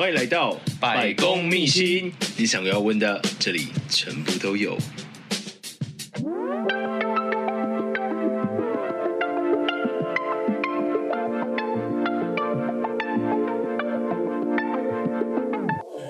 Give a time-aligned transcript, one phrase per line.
[0.00, 4.74] 欢迎来到百公秘辛，你想要问的，这里全部都有。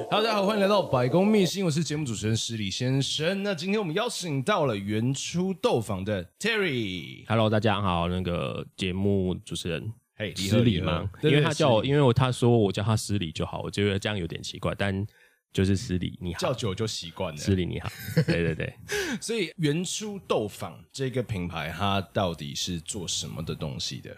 [0.08, 3.42] Hello，大家好，欢迎来到百公秘辛，我是节目主持人史礼先生。
[3.42, 7.24] 那今天我们邀请到了原初豆坊的 Terry。
[7.26, 9.92] Hello，大家好，那个节目主持人。
[10.20, 11.10] Hey, 失礼吗？
[11.22, 15.06] 因为他叫我，因为他说我叫他失礼就好，我觉得这样有点奇怪，但
[15.50, 17.40] 就是失礼你好，叫久就习惯了。
[17.40, 17.90] 失礼你好，
[18.26, 18.74] 对 对对。
[19.18, 24.14] 所以原初豆坊这个品牌，它到底是做什么的东西的？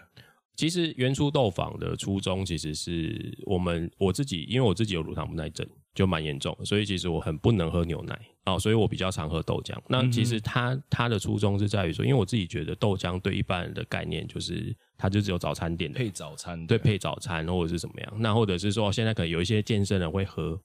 [0.57, 9.73] 其实原初豆坊的初衷，其实是我们我自己，因为我自己有乳糖不耐症，就蛮严重，所以其实我很不能喝牛奶哦，所以我比较常喝豆浆。
[9.87, 14.75] 那其实它它的初衷是在于说，因为我自己觉得豆浆对一般人的概念就是。
[15.03, 18.13] 它就只有早餐店的配早餐，对，配早餐或者是怎么样？
[18.19, 20.57] 那或者是说，现在可能有一些健身人会喝，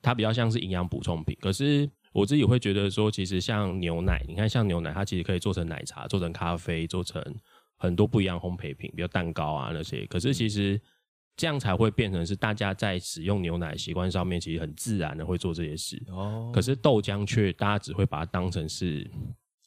[0.00, 1.36] 它比较像是营养补充品。
[1.40, 7.20] 可是我自己会觉得说，其实像牛奶，你看像牛奶，它其实可以做成奶茶、做成咖啡、做成
[7.76, 10.06] 很多不一样烘焙品，比如蛋糕啊那些。
[10.06, 10.80] 可是其实
[11.36, 16.00] 这样才会变成是大家在使用牛奶习惯上面，其实很自然的会做这些事。
[16.06, 16.52] 哦。
[16.54, 19.10] 可是豆浆却大家只会把它当成是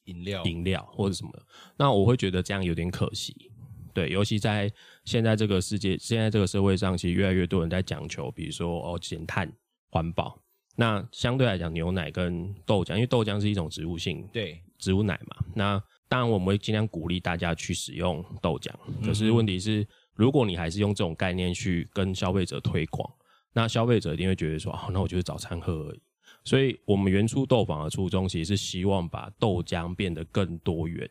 [0.06, 1.31] 饮料、饮料或者什么。
[1.78, 3.48] 那我会觉得这样有点可惜。
[3.93, 4.71] 对，尤其在
[5.05, 9.51] 现在这个世界，现在这个社会上，其实越来越多人在讲求，比如说哦，减碳、
[9.89, 10.39] 环保。
[10.75, 15.45] 那相对来讲，牛奶跟豆浆，因为豆浆是一种植物性，对，植物奶嘛。
[15.53, 18.72] 那当然我们会尽量鼓励大家去使用豆浆。
[19.05, 19.85] 可是问题是，
[20.16, 23.11] 如果你还是用这种概念去跟消费者推广，
[23.51, 26.01] 那消费者一定会觉得说，哦，那我就是早餐喝而已。
[26.45, 31.09] 所以，我们原初豆坊的初衷，其实是希望把豆浆变得更多元。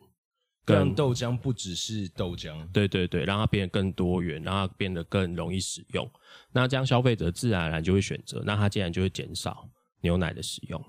[0.74, 6.08] 让豆浆不只是豆浆，对对对，让它变得更多元，让它变得更容易使用。
[6.52, 9.68] 那这样消费者自然而然就会选择，那它自然就会减少
[10.00, 10.82] 牛奶的使用。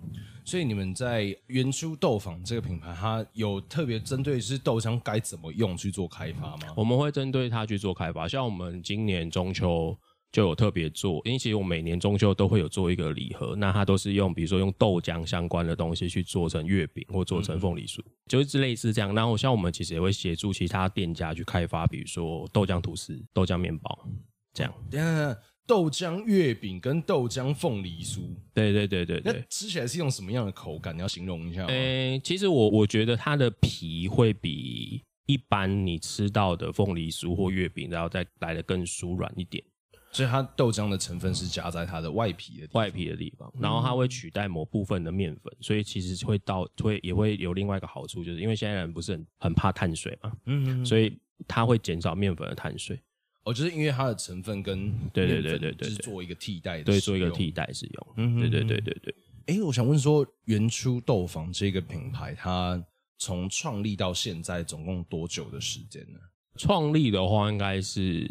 [0.44, 6.74] 所以你们在原初豆坊这个品牌，它有特别针对是豆浆该怎么用去做开发吗？
[6.76, 9.98] 我们会针对它去做开发，像我们今年中秋。
[10.32, 19.16] 就有特别做，因为其实我每年中秋都会有做一个礼盒，那它都是用比如说用豆浆相关的东西去做成月饼或做成凤梨酥，嗯、就是类似这样。
[19.16, 24.08] 然后像我们其实也会协助其他店家去开发，比如说豆浆吐司、豆浆面包
[24.54, 24.72] 这样。
[24.92, 28.22] 等下，豆浆月饼跟豆浆凤梨酥，
[28.54, 30.96] 对对对对对，那吃起来是一种什么样的口感？
[30.96, 31.68] 你要形容一下吗？
[31.70, 39.64] 诶、欸，其实我我觉得它的皮会比一般你吃到的凤梨酥或月饼，然后再来的更酥软一点。
[40.12, 51.16] 所以它豆浆的成分是加在它的外皮的外皮的地方，然后它会取代某部分的面粉，所以其实会到会也会有另外一个好处，就是因为现在人不是很很怕碳水嘛，嗯，所以
[51.48, 53.00] 它会减少面粉的碳水。
[53.44, 58.08] 哦，就是因为它的成分跟对对对对对，是做一个替代的，对，做一个替代使用。
[58.18, 59.16] 嗯，对对对对对。
[59.46, 62.84] 哎，我想问说，原初豆坊这个品牌，它
[63.18, 66.20] 从创立到现在总共多久的时间呢？
[66.58, 68.28] 创立的话，应该是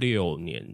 [0.00, 0.66] 六年。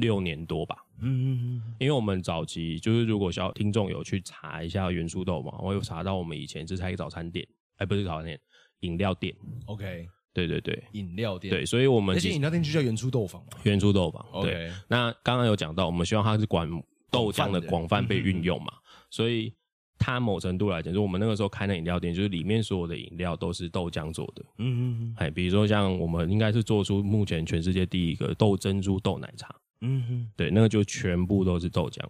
[0.00, 7.46] 六年多吧，嗯嗯嗯，因为我们早期就是，如果小听众有去查一下元初豆嘛，我有查到我们以前这是一个早餐店，
[7.76, 8.40] 哎，不是早餐店，
[8.80, 9.34] 饮料店。
[9.66, 11.52] OK，对对对，饮料店。
[11.52, 13.58] 对，所以我们那些饮料店就叫元初豆坊嘛。
[13.64, 14.24] 元初豆坊。
[14.32, 16.68] OK，对，那刚刚有讲到，我们希望它是管
[17.10, 18.72] 豆浆的广泛被运用嘛，
[19.10, 19.52] 所以
[19.98, 24.44] 它某程度来讲，就我们那个时候开的饮料店，就是里面所有的饮料都是豆浆做的。
[24.58, 29.54] 嗯嗯嗯，哎，比如说像我们应该是做出目前全世界第一个豆珍珠豆奶茶。
[29.80, 32.00] 嗯哼，对，那个就全部都是豆浆，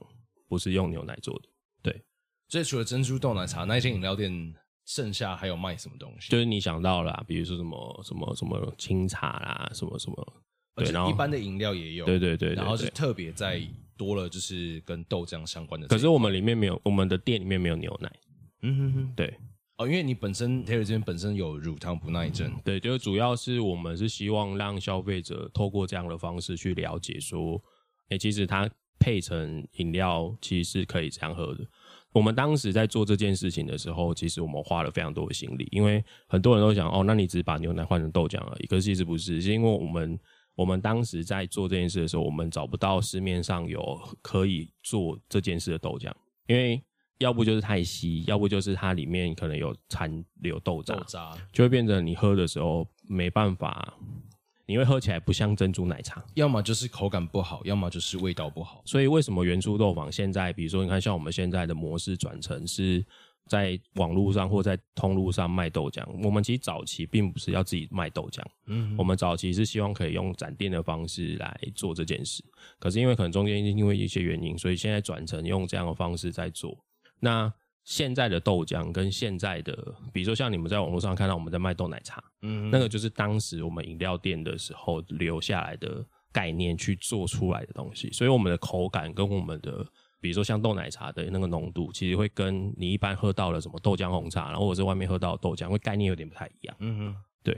[0.49, 1.49] 不是用牛奶做的。
[1.83, 2.03] 对，
[2.49, 4.55] 所以除了珍珠豆奶茶，那一间饮料店
[4.87, 6.31] 剩下还有卖什么东西？
[6.31, 10.43] 就是你想到了，比如说什么什么什么清茶啦，什么什么，
[10.75, 13.63] 对，然后一般的饮料也有，对对对，然后是特别在
[13.97, 15.87] 多了，就是跟豆浆相关的。
[15.87, 18.13] 可是我们里面没有，我们的店里面没有牛奶。
[18.63, 19.39] 嗯哼哼，对。
[19.81, 27.59] 哦，因为你本身 Terry 这边本身有乳糖不耐症，对，就主要是我们是希望让消费者透过这样的方式去了解说，
[28.11, 28.69] 哎、其实它
[28.99, 31.67] 配成饮料其实是可以这样喝的。
[32.13, 38.67] 我们当时在做这件事情的时候，其实我们花了非常多的心力，因为很多人都想，哦，那你只是把牛奶换成豆浆而已。
[38.67, 40.21] 可是其实不是，是因为我们
[40.57, 46.13] 我们当时在做这件事的时候，我们找不到市面上有可以做这件事的豆浆，
[46.49, 46.83] 因为
[47.21, 53.95] 要不就是太稀，要不就是它里面可能有残留豆渣，豆渣就会变成你喝的时候没办法，
[54.67, 58.83] 你会喝起来不像珍珠奶茶，要么就是口感不好，要么就是味道不好。
[58.85, 63.07] 所以为什么原初豆坊现在，比如说你看像我们现在的模式转成是。
[63.49, 72.45] 在网络上或在通路上卖豆浆，我们其实早期并不是要自己卖豆浆，嗯，我们早期是希望可以用展店的方式来做这件事。
[72.79, 76.79] 可是因为可能中间因为一些原因，所以现在转成用这样的方式在做。
[77.21, 77.53] 那
[77.85, 89.87] 现在的豆浆跟现在的，比如说像你们在网络上看到我们在卖豆奶茶，嗯，那个就是当时我们饮料店的时候留下来的概念去做出来的东西，所以我们的口感跟我们的。
[90.23, 96.77] 比如说像豆奶茶的那个浓度，其实会跟你一般喝到了什么豆浆红茶，然后或者是外面喝到的豆浆，会概念有点不太一样。
[96.79, 97.55] 嗯嗯，对。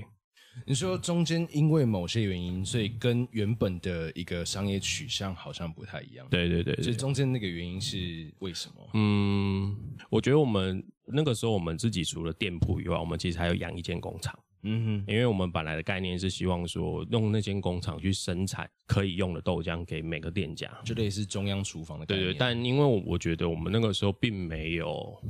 [0.67, 6.27] 你说中间因为某些原因，所以跟原本的一个商业取向好像不太一样。
[6.31, 8.89] 对对对，对，所以中间那个原因是为什么？
[8.95, 9.77] 嗯，
[10.11, 14.39] 我觉得我们那个时候我们自己除了店铺以外，我们其实还有养一间工厂。
[14.65, 22.29] 嗯哼，因为我们本来的概念是希望说，用那间工厂去生产可以用的豆浆给每个店家，就类似中央厨房的概念。
[22.29, 25.21] 对对，但因为我觉得我们那个时候并没有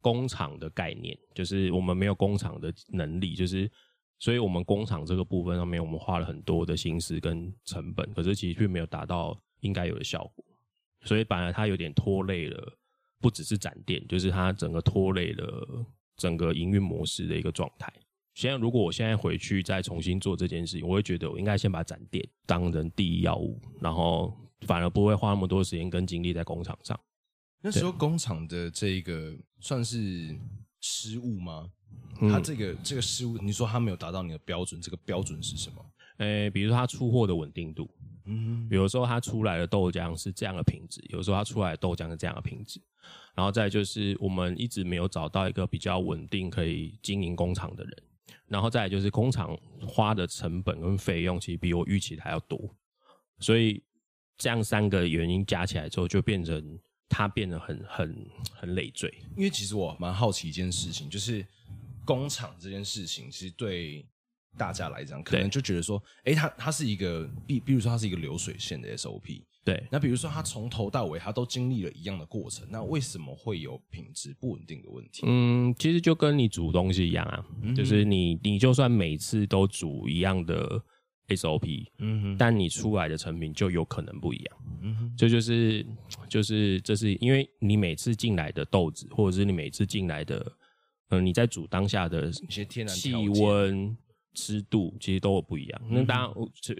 [0.00, 3.70] 工厂的概念，就是我们没有工厂的能力，就是
[4.20, 10.44] 所以我们工厂这个部分上面，我们花了很多的心思跟成本，可是其实并没有达到应该有的效果，
[11.02, 12.72] 所以反而它有点拖累了，
[13.18, 15.84] 不只是展店，就是它整个拖累了
[16.16, 17.92] 整个营运模式的一个状态。
[18.34, 26.98] 现在，如果我现在回去再重新做这件事情，我会觉得我应该先把展店当成第一要务，然后反而不会花那么多时间跟精力在工厂上。
[27.62, 30.38] 那时候工厂的这个算是
[30.80, 31.70] 失误吗？
[32.18, 35.84] 他、嗯、这个这个失误，你说他没有达到你的标准，这个标准是什么？
[36.18, 37.88] 诶、欸，比如说他出货的稳定度，
[38.26, 42.80] 嗯，比如说他出来的豆浆是这样的品质，有时候他出来的豆浆是这样的品质，
[43.34, 48.02] 然后再就是我们一直没有找到一个比较稳定可以经营工厂的人。
[48.46, 49.56] 然后再就是工厂
[49.86, 52.58] 花的成本跟费用，其实比我预期的还要多，
[53.38, 53.80] 所以
[54.36, 56.78] 这样三个原因加起来之后，就变成
[57.10, 59.12] 它变得很很很累赘。
[59.36, 61.44] 因为其实我蛮好奇一件事情，就是
[62.06, 64.06] 工厂这件事情，其实对
[64.56, 69.42] 大家来讲，可能就觉得说，哎，它它是一个，比比如说它是一个流水线的 SOP。
[69.62, 75.22] 对，那比如说他从头到尾他都经历了一样的过程，那为什么会有品质不稳定的问题？
[75.26, 80.82] 嗯，其实就跟你煮东西一样啊，嗯、就是你你就算每次都煮一样的
[81.36, 85.86] SOP，嗯哼，但你出来的成品就有可能不一样，嗯哼，这就，就是
[86.28, 90.38] 就是这是因为你每次进来的豆子，或者是你每次进来的，
[91.08, 93.96] 嗯、呃，你在煮当下的一些天然气温、
[94.34, 95.82] 湿度，其实都有不一样。
[95.84, 96.30] 嗯、那当然，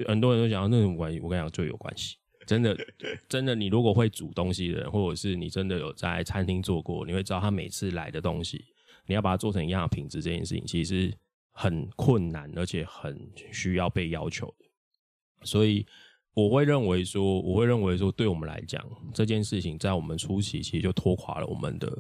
[0.07, 2.17] 很多人都讲那种关系，我跟你讲就有关系。
[2.47, 2.77] 真的，
[3.29, 8.65] 真的，你如果会煮东西的人，或者是你真的有在餐厅做过，你会知道他每次来的东西，
[9.07, 11.13] 你要把它做成一样的品质，这件事情其实
[11.61, 14.65] 很困难，而且很需要被要求的。
[15.43, 15.87] 所以
[16.33, 21.91] 我会认为说，我会认为说，对我们来讲，这件事情在我们初期其实就拖垮了我们的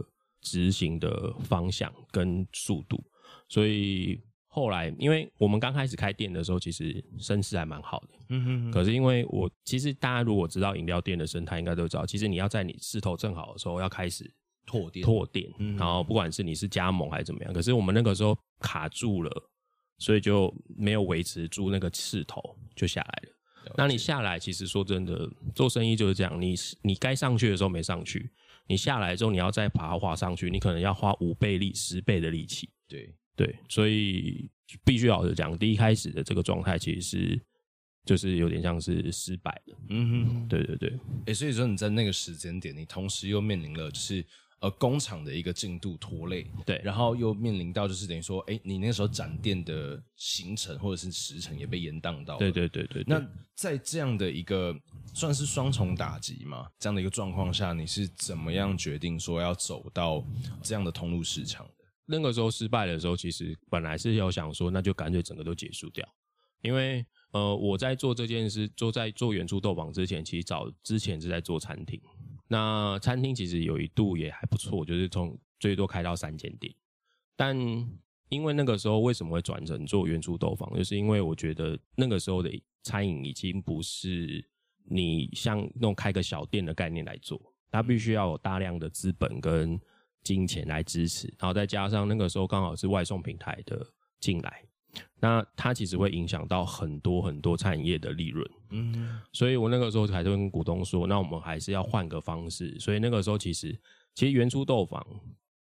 [0.40, 3.02] 执行的方向跟速度。
[3.48, 4.20] 所以。
[4.52, 8.08] 后来，因为我们刚开始开店的时候，其实声势还蛮好的。
[8.30, 8.70] 嗯哼哼。
[8.72, 14.28] 可是因为我其实大家如果知道饮料店的生态，应该都知道，其实你要在你势头正好的时候要开始
[14.66, 15.48] 拓店，拓店。
[15.78, 19.30] 然后不管是你是加盟还是怎么样，可是我们那个时候卡住了，
[20.00, 22.42] 所以就没有维持住那个势头，
[22.74, 23.74] 就下来了。
[23.76, 28.28] 那你下来，其实说真的，做生意就是这样，你你该上去的时候没上去，
[28.66, 32.68] 你下来之后你要再爬滑上去，你可能要花五倍力、十倍的力气。
[32.88, 33.14] 对。
[33.36, 34.50] 对，所以
[34.84, 37.40] 必须老实讲，第一开始的这个状态其实是
[38.04, 39.74] 就是有点像是失败的。
[39.88, 40.90] 嗯哼，对对对。
[41.20, 44.22] 哎、欸，所以说你在那个时间点，你同时又面临了就是
[44.60, 52.36] 呃工厂的一个进度拖累，对，然后又面临到就是等于说，哎、欸，你那时候展店的行程或者是时程也被延宕到。
[52.36, 53.04] 对对对对，对。
[53.06, 54.74] 那在这样的一个
[55.14, 60.24] 算是双重打击嘛，这样的一个状况下，你是怎么样决定说要走到
[60.62, 61.84] 这样的通路市场的？
[62.04, 66.06] 那个时候失败的时候，其实本来是要想说，那就干脆整个都结束掉。
[66.60, 67.02] 因为
[67.32, 71.98] 呃，我在做这件事，做在做原初豆坊之前，其实早之前是在做餐厅。
[72.50, 76.74] 那餐厅其实有一度也还不错，就是从最多开到三间店。
[77.36, 77.56] 但
[78.28, 82.50] 因为那个时候为什么会转成做原初豆坊，就是因为我觉得那个时候的
[82.82, 84.44] 餐饮已经不是
[84.84, 87.40] 你像那种开个小店的概念来做，
[87.70, 89.80] 它必须要有大量的资本跟。
[90.22, 93.86] 金钱来支持，然后再加上那个时候刚好是外送平台的
[94.18, 94.62] 进来，
[95.20, 98.50] 那它其实会影响到很多很多餐饮业的利润。
[98.70, 102.78] 嗯，所以我那个时候还是跟股东说，那我们还是要换个方式。
[102.78, 103.78] 所以那个时候其实，
[104.14, 105.04] 其实原初豆坊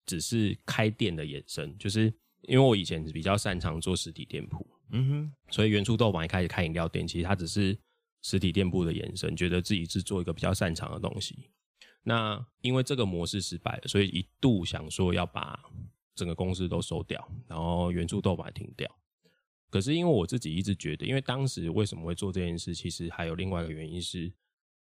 [0.05, 2.13] 只是开店的延伸，就是
[2.43, 7.77] 因为我以前比较擅长做实体店铺，嗯哼，所以原初豆坊一开始开饮料店，其实它只是
[8.21, 11.49] 实体店铺的延伸，觉得自己是做一个比较擅长的东西。
[12.03, 15.59] 那因为这个模式失败了，所以一度想说要把
[16.15, 18.89] 整个公司都收掉，然后原初豆坊停掉。
[19.71, 24.31] 可是因为我自己一直觉得，因为当时为什么会做这件事，其实还有另外一个原因是，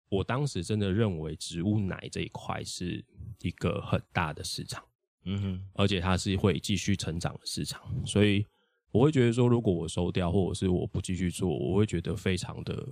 [0.09, 3.03] 我当时真的认为植物奶这一块是
[3.39, 4.83] 一个很大的市场，
[5.23, 8.45] 嗯哼，而且它是会继续成长的市场，所以
[8.91, 12.85] 我会觉得说，如果我收掉或者是我不继续做，我会觉得非常的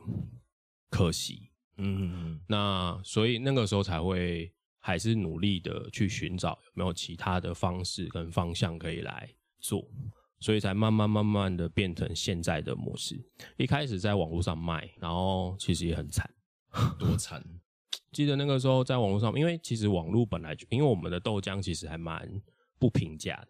[0.89, 9.29] 可惜，嗯哼哼，那所以那个时候才会还是努力的去寻找有没有其他的方式跟方向可以来
[9.59, 9.85] 做。
[10.41, 13.17] 所以才慢慢慢慢的变成现在的模式。
[13.55, 16.29] 一开始在网络上卖，然后其实也很惨，
[16.99, 17.41] 多惨。
[18.11, 22.29] 记得那个时候在网络上，因为其实网络本来就，因为我们的豆浆其实还蛮
[22.77, 23.47] 不平价的。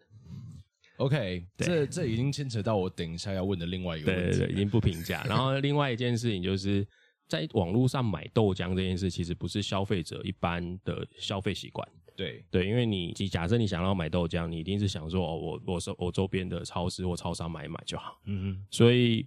[0.98, 4.38] OK，这这已经牵扯到我等一下要问的另外一个问题。
[4.38, 5.24] 对对对，已经不平价。
[5.24, 6.86] 然后另外一件事情就是
[7.26, 11.88] 在网络上买豆浆这件事，其实不是消费者一般的消费习惯。
[12.16, 18.20] 对对，因为你假设你想要买豆浆，你一定是想说哦，我我周我周边的超市或超商买一买就好。
[18.26, 19.26] 嗯哼，所以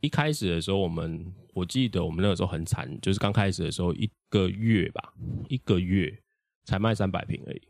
[0.00, 5.12] 一开始的时候，我们我记得我们那个时候很惨，就是刚开始的时候一个月吧，
[5.48, 6.16] 一个月
[6.64, 7.62] 才卖三百瓶而已。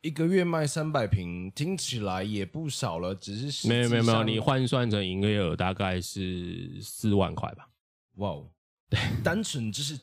[0.00, 7.68] 一个月卖三百瓶，听起来也不少了，只是没有没有没有，你换算成营业额大概是四万块吧。
[8.16, 8.48] 哇哦，
[8.88, 9.98] 对，单纯就是。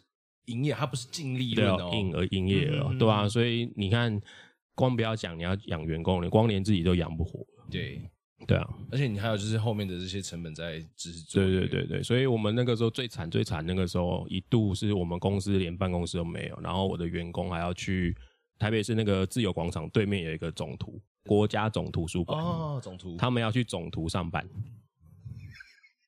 [0.46, 4.22] 营业它不是净利润哦，营而营业额、嗯，对啊，所以你看，
[4.74, 7.46] 光不要讲你要养员工，你光连自己都养不活。
[7.70, 8.02] 对，
[8.46, 11.34] 对啊，而且你还有就是后面的这些成本在支持。
[11.34, 18.16] 对对对对，所以我们那个时候最惨最惨，那个时候一度是我们公司连办公室都没有，然后我的员工还要去
[18.60, 24.48] 台北市那个自由广场对面有一个总图，国家总图书馆哦，总图，他们要去总图上班。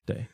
[0.05, 0.25] 对。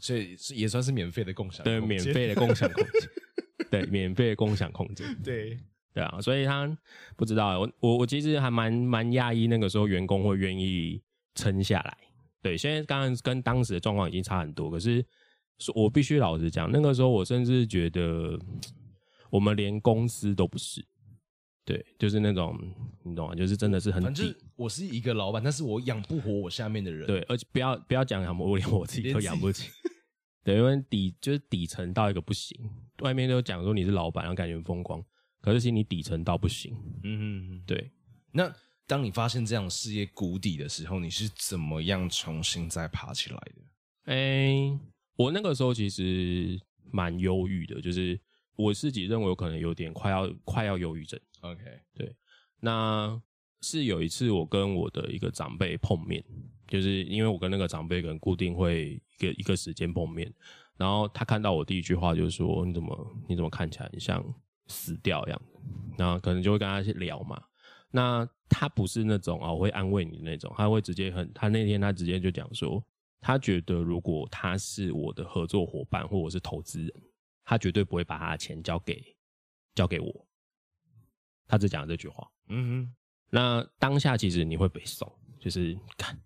[0.00, 3.10] 所以是也算是免费的共享，对，免费的共享空间，
[3.70, 5.58] 对，免费的共享空间，对，
[5.92, 6.76] 对啊，所以他
[7.16, 11.02] 不知道，我我我其实还蛮蛮讶异，那个时候员工会愿意
[11.34, 11.96] 撑下来。
[12.40, 15.04] 对，现在刚刚跟当时的状况已经差很多，可是
[15.74, 18.38] 我必须老实讲，那个时候我甚至觉得
[19.28, 20.80] 我们连公司都不是，
[21.64, 22.56] 对，就是那种
[23.02, 23.34] 你懂吗？
[23.34, 29.68] 就是真的是很底，我是一个老板，但是我养不活我下面的人，对，而且不要不要讲养不活，我连我自己都养不起。
[30.44, 32.58] 对，因为底就是底层到一个不行，
[33.00, 35.04] 外面都讲说你是老板，然后感觉很风光，
[35.40, 36.74] 可是其实你底层到不行。
[37.02, 37.90] 嗯嗯，对。
[38.32, 38.50] 那
[38.86, 43.62] 当你发现这样事业谷底的时候，你是怎么样重新再爬起来的？
[44.04, 44.78] 哎、欸，
[45.16, 46.58] 我那个时候其实
[46.90, 48.18] 蛮忧郁的，就是
[48.56, 51.20] 我自己认为我可能有点快要快要忧郁症。
[51.40, 51.62] OK，
[51.94, 52.16] 对。
[52.60, 53.20] 那
[53.60, 56.24] 是有一次我跟我的一个长辈碰面。
[56.68, 60.32] 就是因为我跟那个长辈可能固定会一个一个时间碰面，
[60.76, 64.22] 然后他看到我第一句话就是说，你怎么你怎么看起来很像
[64.66, 65.42] 死掉一样，
[65.96, 67.42] 然后可能就会跟他去聊嘛。
[67.90, 72.84] 那他不是那种啊，我会安慰你的那种，他会直接很，他那天他直接就讲说，
[73.18, 76.92] 他觉得如果他是我的合作伙伴或者是投资人，
[77.44, 79.02] 他绝对不会把他的钱交给
[79.74, 80.26] 交给我。
[81.46, 82.30] 他只讲了这句话。
[82.48, 82.94] 嗯哼，
[83.30, 85.10] 那当下其实你会被送，
[85.40, 86.18] 就是看。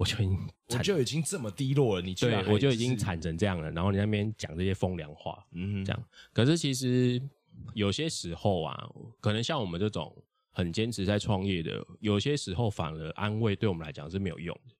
[0.00, 2.14] 我就已经，我就已经这么低落了，你？
[2.14, 3.70] 对，我就已经惨成这样了。
[3.70, 6.04] 然后你那边讲这些风凉话，嗯，这样。
[6.32, 7.20] 可是其实
[7.74, 8.88] 有些时候啊，
[9.20, 10.10] 可能像我们这种
[10.52, 14.74] 很坚持在创业的，有些时候反而安慰对我们来讲是没有用的。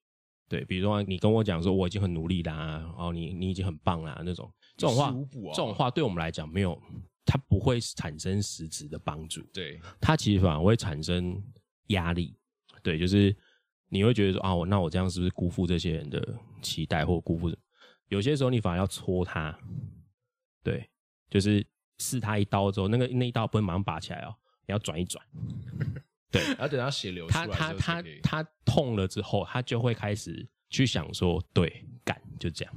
[0.49, 5.15] 对，比如说你跟我讲说我已经很努力啦，然后你你已经很棒啦，那种这种话，啊，
[5.53, 6.81] 这种话对我们来讲没有，
[7.27, 9.39] 它不会产生实质的帮助。
[9.53, 11.39] 对，它其实反而会产生
[11.89, 12.35] 压力。
[12.81, 13.37] 对，就是。
[13.93, 16.25] 你会觉得说啊，我那我这样是不是辜负这些人的
[16.61, 17.53] 期待，或辜负？
[18.07, 19.57] 有些时候你反而要戳他，
[20.63, 20.89] 对，
[21.29, 21.65] 就是
[21.97, 24.33] 刺他一刀之后，那个那一刀不能马上拔起来哦，
[24.65, 25.21] 你要转一转，
[26.31, 32.73] 对，然后等他血流出来，他他他他痛了之后，他就会开始去想说，对，干就这样。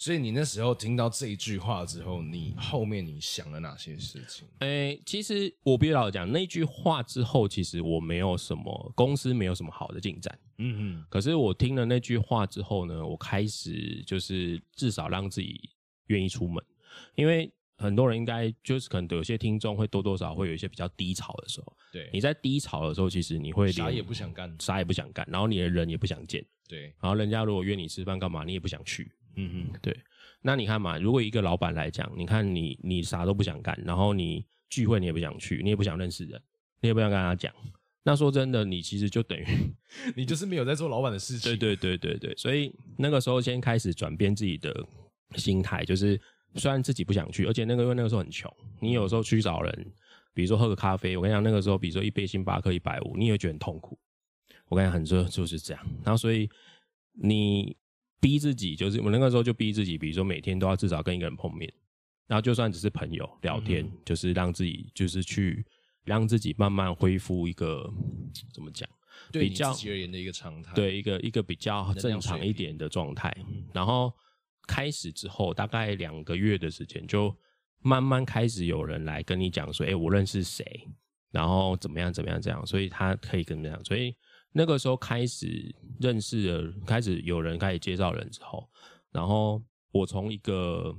[0.00, 4.48] 所以你那时候听到这一句话之后，你后面你想了哪些事情？
[4.60, 10.38] 哎、欸，其实我必须老实讲，那句话之后，其实我没有什么公司没有什么好的进展。
[10.56, 11.04] 嗯嗯。
[11.10, 15.68] 可是我听了那句话之后呢，我开始就是至少让自己
[16.06, 16.64] 愿意出门，
[17.14, 21.76] 因为很多人应该就是可能有些听众会多多少少会有一些比较低潮的时候。
[21.92, 26.42] 对，你在低潮的时候，其实你会啥也不想干，啥也不想干，然后你的人也不想见。
[26.66, 29.12] 对，然后人家如果约你吃饭干嘛，你也不想去。
[29.36, 29.96] 嗯嗯，对。
[30.42, 36.40] 那你看嘛，如果一个老板来讲，你看你你啥都不想干，然后你聚会你也不想去，你也不想认识人，
[36.80, 37.52] 你也不想跟他讲。
[38.02, 39.44] 那说真的，你其实就等于
[40.16, 41.50] 你就是没有在做老板的事情。
[41.52, 44.74] 对对对对对，所以那个时候先开始转变自己的
[45.36, 46.18] 心态，就是
[46.54, 49.92] 虽然自己不想去，而且那个因为那个时候很穷，你有时候去找人，
[50.32, 53.98] 比如说喝个咖啡，我跟你讲，那个时候比如说一杯星巴克一百五，你也会觉得很痛苦。
[54.68, 55.86] 我跟你讲，很多就是这样。
[56.02, 56.48] 然后所以
[57.12, 57.76] 你
[58.20, 61.72] 逼自己，就是我那个时候就逼自己，比如说每天都要至少跟一个人碰面，
[62.26, 65.64] 然后就算只是朋友聊天，嗯、就是让自己就是去。
[66.02, 67.88] 让自己慢慢恢复一个
[68.54, 68.88] 怎么讲，
[69.30, 73.32] 对比较自己而言的一个常态，对一个一个比较正常一点的状态。
[73.74, 74.10] 然后
[74.66, 77.32] 开始之后，大概两个月的时间，就
[77.82, 80.64] 慢慢开始有人来跟你讲说：“哎，我认识谁，
[81.30, 83.84] 然后怎么样怎么样这样。”所以他可以跟你讲。
[83.84, 84.16] 所以
[84.52, 88.68] 那个时候开始认识了，开始有人开始介绍人之后，
[89.10, 90.96] 然后我从一个。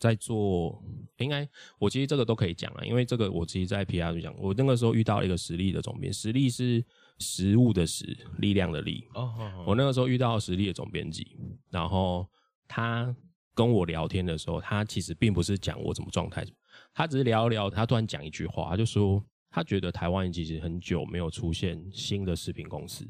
[0.00, 0.80] 在做，
[1.16, 1.44] 应该
[1.76, 6.84] 我其实这个都可以讲啊，因为这个我其实，在 PR 就讲，我那个时候遇到一个实力的总编，实力是
[7.18, 9.08] 实物的实，力量的力。
[9.14, 11.36] 哦，我那个时候遇到实力的总编辑，
[11.68, 12.24] 然后
[12.68, 13.12] 他
[13.56, 16.46] 跟我聊天的时候，他其实并不是讲我怎么状态，
[16.94, 23.06] 他只是聊一聊，他突然讲一句话，他就说他觉得台湾其实很久没有出现新的食品公司。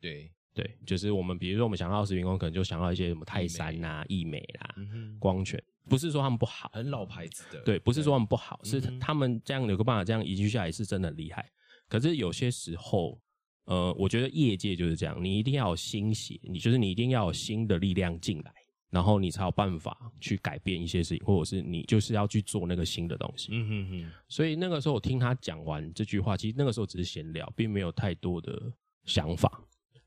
[0.00, 5.62] 对对，就是我们比如说我们想到食品公司，可能就想到一些什么泰山呐、啊、义美啦、嗯、光泉。
[5.86, 7.60] 不是说他们不好，很老牌子的。
[7.62, 11.50] 对，不是说他们不好，是他们这样有个办法这样移居下来是真的很厉害。
[11.88, 13.20] 可是有些时候，
[13.64, 18.52] 呃，我觉得业界就是这样，你一定要有新血，你就是你一定要有新的力量进来，
[18.94, 23.48] 然后你才有办法去改变一些事情，或者是你就是要去做那个新的东西。
[23.50, 24.12] 嗯哼哼。
[24.28, 28.72] 所以那个时候我听他讲完这句话，其实那个时候只是闲聊，并没有太多的
[29.04, 29.60] 想法。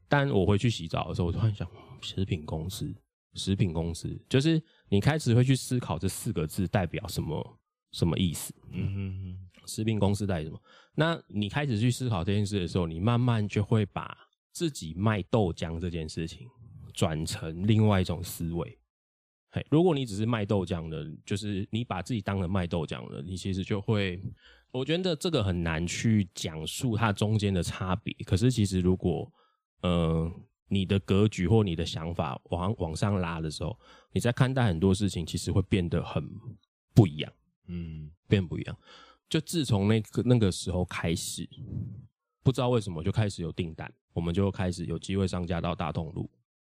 [0.08, 1.70] 但我回去洗澡的时候，我突然想，
[2.02, 2.96] 食品公司。
[3.34, 7.60] 食品公司就是你开始会去思考这四个字代表什么
[7.92, 8.52] 什么意思？
[8.72, 10.60] 嗯哼哼，食品公司代表什么？
[10.96, 14.18] 那你开始去思考这件事的时候，你慢慢就会把
[14.52, 16.48] 自己卖豆浆这件事情
[16.98, 18.80] 转成另外一种思维。
[19.52, 24.20] 嘿，如果你只是卖豆浆的，就是你把自己当成卖豆浆的，你其实就会，
[24.72, 28.12] 我觉得这个很难去讲述它中间的差别。
[28.26, 29.32] 可是其实如果，
[29.82, 30.32] 呃。
[30.70, 33.80] 你的格局或你的想法往往上拉的时候，
[34.12, 36.22] 你在看待很多事情，其实会变得很
[36.94, 37.34] 不一样。
[37.68, 38.78] 嗯，变不一样。
[39.30, 41.48] 就自从那个那个时候开始，
[42.44, 46.30] 不知道为什么就开始有订单，我们就开始有机会上架到大通路，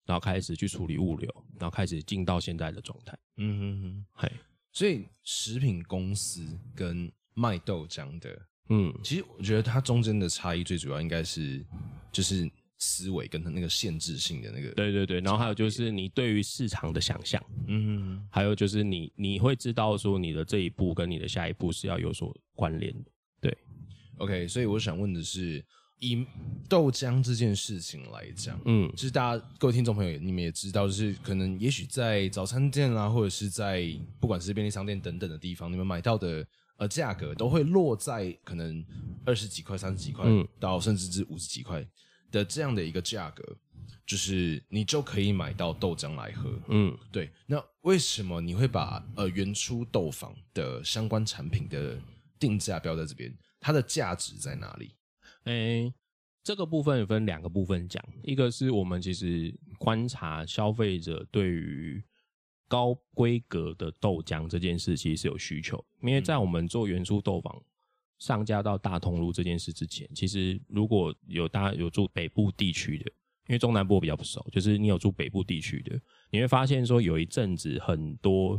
[0.06, 3.18] 然后开始去处理物流，然后开始进到现在的状态。
[3.36, 4.32] 嗯哼哼，嘿，
[4.72, 11.64] 所以食品公司跟卖豆浆的，嗯，其实我觉得它中间的差异最主要应该是
[12.12, 12.50] 就是。
[12.76, 23.58] 思维跟它那个限制性的那个，对对对，然后还有就是你对于市场的想象，嗯哼，还有就是你你会知道说你的这一步跟你的下一步是要有所关联的，对
[24.18, 25.64] ，OK，所以我想问的是，
[25.98, 26.26] 以
[26.68, 33.88] 豆浆这件事情来讲，嗯，就是大家各位听众朋友，你们也知道，就是可能也许在早餐店啊，或者是在
[34.20, 38.84] 不管是便利商店等等的地方，你们买到的呃价格都会落在可能
[39.24, 41.86] 二十几块、三十几块，嗯，到甚至至五十几块。
[42.30, 43.56] 的这样的一个价格，
[44.04, 46.50] 就是你就可以买到豆浆来喝。
[46.66, 47.30] 嗯，对。
[47.46, 51.96] 那为什么你会把呃原初豆坊的相关产品的
[52.36, 53.32] 定价标在这边？
[53.60, 54.96] 它的价值在哪里？
[55.44, 55.94] 诶、欸，
[56.42, 62.02] 这个部分分两个部分讲，一个是我们其实观察消费者对于
[62.68, 67.62] 高规格的豆浆这件事，其实是有需求，因为在我们做元初豆坊。
[68.20, 73.04] 上架到大通路这件事之前，其实如果有大家有住北部地区的，
[73.48, 78.58] 因为中南部比较不熟，就是你有住北部地区的，你会发现说有一阵子很多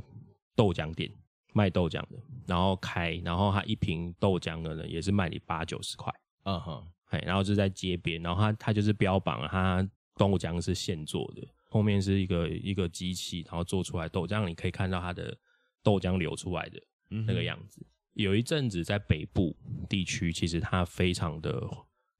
[0.55, 1.09] 豆浆店
[1.53, 6.13] 卖豆浆的，然后开，然后他一瓶豆浆的呢也是卖你八九十块，
[6.45, 15.38] 嗯哼，嘿，然后就在街边，然后他他就是标榜他豆浆是现做的，后面是一个一个机器，然后做出来豆浆，你可以看到它的
[15.84, 17.81] 豆浆流出来的那个样子。
[17.81, 19.53] 嗯有一阵子在北部
[19.89, 21.62] 地区，其实它非常的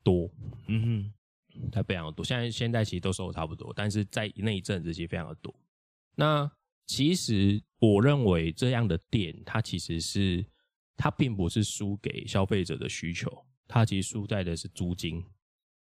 [0.04, 0.30] 多，
[0.68, 1.14] 嗯
[1.54, 2.22] 哼，它非常的多。
[2.22, 5.56] 现在现在其实都收的差不多，但是在那一阵子其实非常的多。
[6.16, 6.52] 那
[6.86, 10.46] 其实我认为这样的店，它其实是
[10.98, 13.32] 它并不是输给消费者的需求，
[13.68, 15.24] 它其实输在的是租金。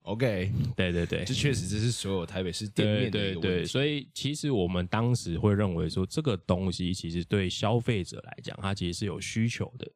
[0.03, 3.41] OK，对对对，这确实这是所有台北市店面的一个问题。
[3.41, 3.51] 对。
[3.51, 9.91] 对对，所以其实我们当时会认为说，这个东西其实对消费者来讲，它其实是有需求的，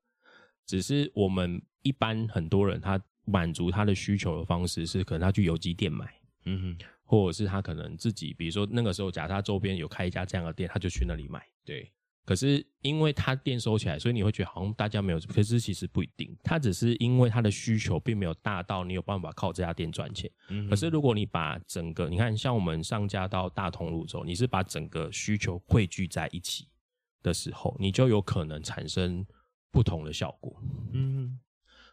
[0.67, 6.13] 只是我们一般很多人他满足他的需求的方式是，可能他去有机店买，
[6.45, 11.89] 嗯哼，或者是他可能自己，比如说那个时候，假设他周边有开一家这样的店，他就去那里买，对。
[12.25, 15.19] 可是因为它店收起来，所以你会觉得好像大家没有。
[15.19, 20.31] 可是其实不一定，他只是因为他的需求并没有大到你有办法靠这家店赚钱。
[20.47, 20.69] 嗯。
[20.69, 26.69] 可是如果你把整个，你看像我们上架到大通路之后，你是把整个需求汇聚在一起
[27.21, 29.25] 的时候，你就有可能产生
[29.69, 30.55] 不同的效果。
[30.93, 31.37] 嗯。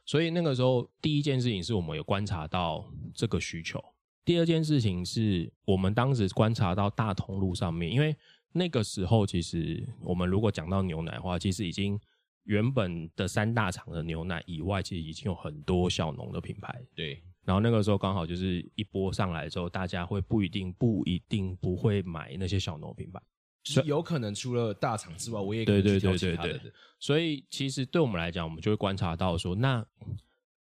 [0.06, 3.84] 所以那个时候，第一件事情是我们有观察到这个需求。
[4.24, 8.16] 第二件事情是我们当时观察到大通路上面，因为。
[8.52, 11.98] 那个时候，其实我们如果讲到牛奶的话，其实已经
[12.44, 16.82] 原本的三大厂的牛奶以外，其实已经有很多小农的品牌。
[16.94, 17.22] 对。
[17.44, 23.20] 然后那个时候刚好就是一波上来之后，大家会不一定不一定不会买那些小农品牌，
[23.64, 26.60] 是有可能除了大厂之外，我也对对对对对。
[26.98, 29.84] 所以其实对我们来讲，我们就会观察到说，那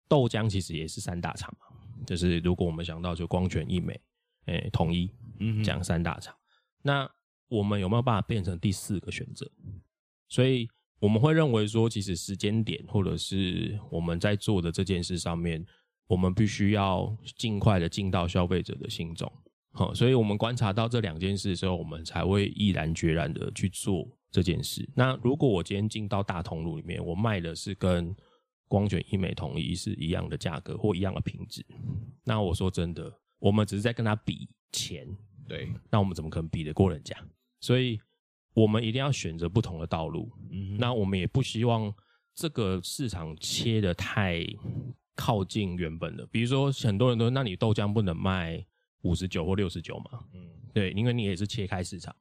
[0.06, 1.76] 豆浆其实也是三大厂嘛。
[2.06, 4.00] 就是如果我们想到就光泉、一美、
[4.46, 6.34] 诶统一，嗯，讲三大厂，
[6.82, 7.10] 那。
[7.50, 9.50] 我们有没有办法变成第四个选择？
[10.28, 10.66] 所以
[11.00, 15.62] 我们会认为说，其实时间点或者是我们在做的这件事上面，
[16.06, 19.30] 我们必须要尽快的进到消费者的心中。
[19.72, 24.88] 好，所以我们观察到这两件事的时候，我们才会毅然决然的去做这件事。
[24.94, 28.14] 那如果我今天进到大通路里面，我卖的是跟
[28.68, 31.64] 光泉、医美、同一是一样的价格或一样的品质，
[32.24, 35.06] 那我说真的，我们只是在跟他比钱，
[35.48, 37.16] 对，那我们怎么可能比得过人家？
[37.60, 38.00] 所以，
[38.54, 40.32] 我们一定要选择不同的道路。
[40.50, 41.94] 嗯，那我们也不希望
[42.34, 44.44] 这个市场切的太
[45.14, 46.26] 靠近原本的。
[46.28, 48.64] 比如说，很多人都说，那你豆浆不能卖
[49.02, 50.24] 五十九或六十九嘛？
[50.32, 52.14] 嗯，对，因为你也是切开市场。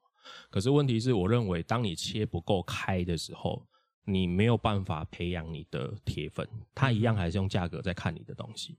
[0.49, 3.65] 可是问题是，我认为当你切不够开的时候，
[4.06, 8.78] 你没有办法培养你的铁粉，他一样还是用价格在看你的东西。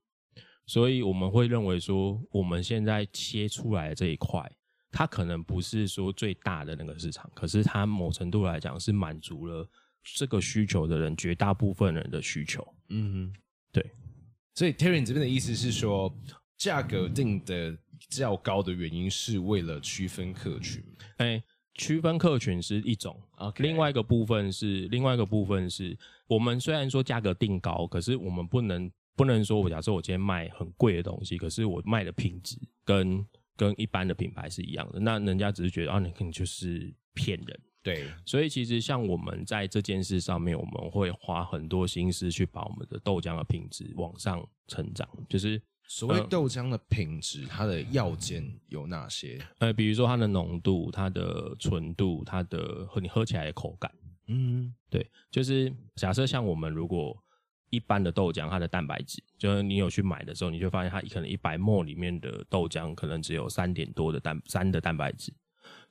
[0.67, 4.49] 所以我们会认为说，我们现在切出来的这一块。
[4.91, 9.69] 它可能不是说最大的那个市场，可是它某程度来讲是满足了
[10.03, 12.67] 这个需求的人绝大部分人的需求。
[12.89, 13.41] 嗯哼，
[13.73, 13.91] 对。
[14.55, 16.13] 所以 Terry 这边的意思是说，
[16.57, 17.77] 价格定的
[18.09, 20.83] 较高的原因是为了区分客群。
[21.19, 23.19] 哎、欸，区分客群是一种。
[23.37, 23.63] Okay.
[23.63, 33.25] 另外一个部分是另外一个部分是我们虽然说价格定高，可是我们不能不能说我假设我今天卖很贵的东西，可是我卖的品质跟
[33.61, 37.61] 跟一般的品牌是一样的，那人家只是觉得啊，你肯定就是骗人。
[37.83, 45.07] 对，所以其实像我们在这件事上面，我们会花很多心思去把我们的豆浆的品质往上成长。
[45.29, 49.39] 就是所谓豆浆的品质，它的要件有哪些？
[49.59, 53.93] 呃，比如说它的浓度、它的纯度、它的和你喝起来的口感。
[54.29, 57.15] 嗯，对，就是假设像我们如果。
[57.71, 65.33] 一般的豆浆，它的蛋白质，就是你有去买的时候，你就发现它可能一百 ml 里面的豆浆可能只有三点多的蛋三的蛋白质。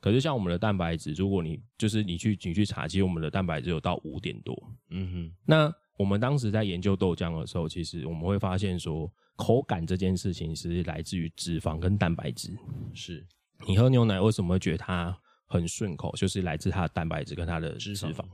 [0.01, 4.55] 可是像我们的蛋白质，如果你就是你去你去查，其实我们的蛋白质有到五点多。
[4.89, 5.35] 嗯哼。
[5.45, 12.57] 那我们当时在研究豆浆的时候，其实我们会发现说，口感这件事情是来自于脂肪跟蛋白质。
[12.93, 13.25] 是。
[13.67, 16.15] 你喝牛奶为什么会觉得它很顺口？
[16.15, 18.25] 就是来自它的蛋白质跟它的脂肪。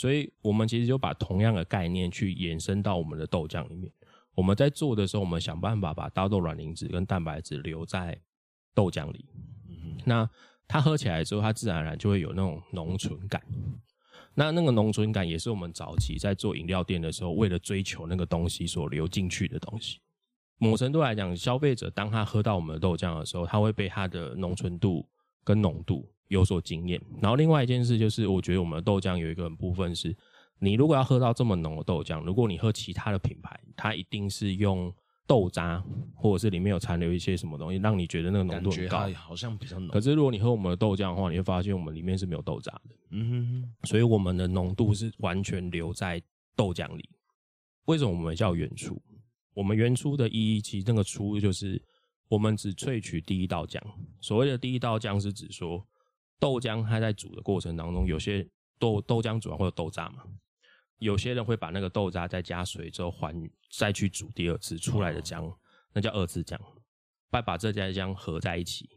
[0.00, 3.92] 所以，我们其实就把同样的概念去延伸到我们的豆浆里面。
[4.32, 8.16] 我们在做的时候，我们想办法把大豆卵磷脂跟蛋白质留在
[8.72, 9.26] 豆浆里。
[9.68, 10.30] 嗯，那
[10.68, 13.42] 它喝起来之后，它自然而然就会有那种浓醇感。
[14.36, 19.98] 那那个浓醇感也是我们早期在做饮料店的时候，为了追求那个东西所流进去的东西。
[20.58, 25.08] 某程度来讲，消费者当他喝到我们的豆浆的时候，他会被它的浓醇度
[25.42, 26.08] 跟浓度。
[26.28, 30.14] 有所经验，然后另外一件事就是，我觉得我们的豆浆有一个部分是，
[30.58, 34.92] 你如果要喝到这么浓的豆浆，如果你喝其他的品牌，它一定是用
[35.26, 35.82] 豆渣，
[36.14, 39.88] 或者是里面有残留一些什么东西，让你觉得那个浓度很高，好像比较浓。
[39.88, 42.94] 可是如果你喝我们的豆浆的话，你会发现我们里面是没有豆渣的。
[43.10, 46.22] 嗯哼哼，所以我们的浓度是完全留在
[46.54, 47.08] 豆浆里。
[47.86, 49.00] 为什么我们叫原初？
[49.54, 51.82] 我们原初的意义，其实那个初就是
[52.28, 53.80] 我们只萃取第一道浆。
[54.20, 55.82] 所谓的第一道浆是指说。
[56.38, 58.46] 豆浆它在煮的过程当中，有些
[58.78, 60.22] 豆豆浆煮完会有豆渣嘛？
[60.98, 63.34] 有些人会把那个豆渣再加水之后还
[63.70, 65.54] 再去煮第二次出来的浆，
[65.92, 66.58] 那叫二次浆。
[67.30, 68.88] 再把这家浆合在一起，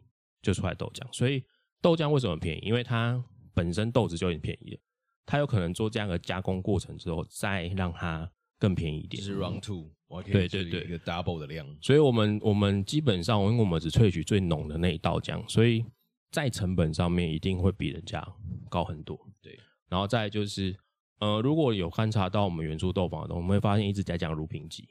[0.42, 1.06] 就出来豆浆。
[1.16, 1.44] 所以
[1.82, 2.62] 豆浆为什么便宜？
[2.66, 3.22] 因为它
[3.54, 4.80] 本身豆子就很便宜了，
[5.26, 11.68] 它有可能做这样的加工过程之后，再让它更便宜一点，就是 round two，我还可以对对对一个 double 的量。
[11.82, 15.86] 所以我们我们基本上，因为我们只萃取最浓的那一道浆，所以
[16.32, 18.26] 在成本上面一定会比人家
[18.70, 19.20] 高很多。
[19.42, 20.76] 对，然后再就是，
[21.20, 24.88] 呃，如果有观察到我们原初豆坊的我们会发现一直在讲乳品级。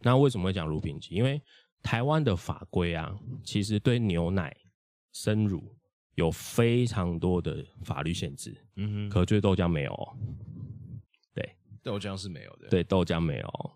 [0.00, 1.14] 那为什么会讲乳品级？
[1.14, 1.40] 因为
[1.82, 3.14] 台湾的法规啊，
[3.44, 4.56] 其实对牛奶、
[5.12, 5.76] 生乳
[6.14, 8.56] 有非常多的法律限制。
[8.76, 10.16] 嗯哼，可对豆浆没有。
[11.34, 12.68] 对，豆浆是没有的。
[12.68, 13.70] 对，豆浆没有。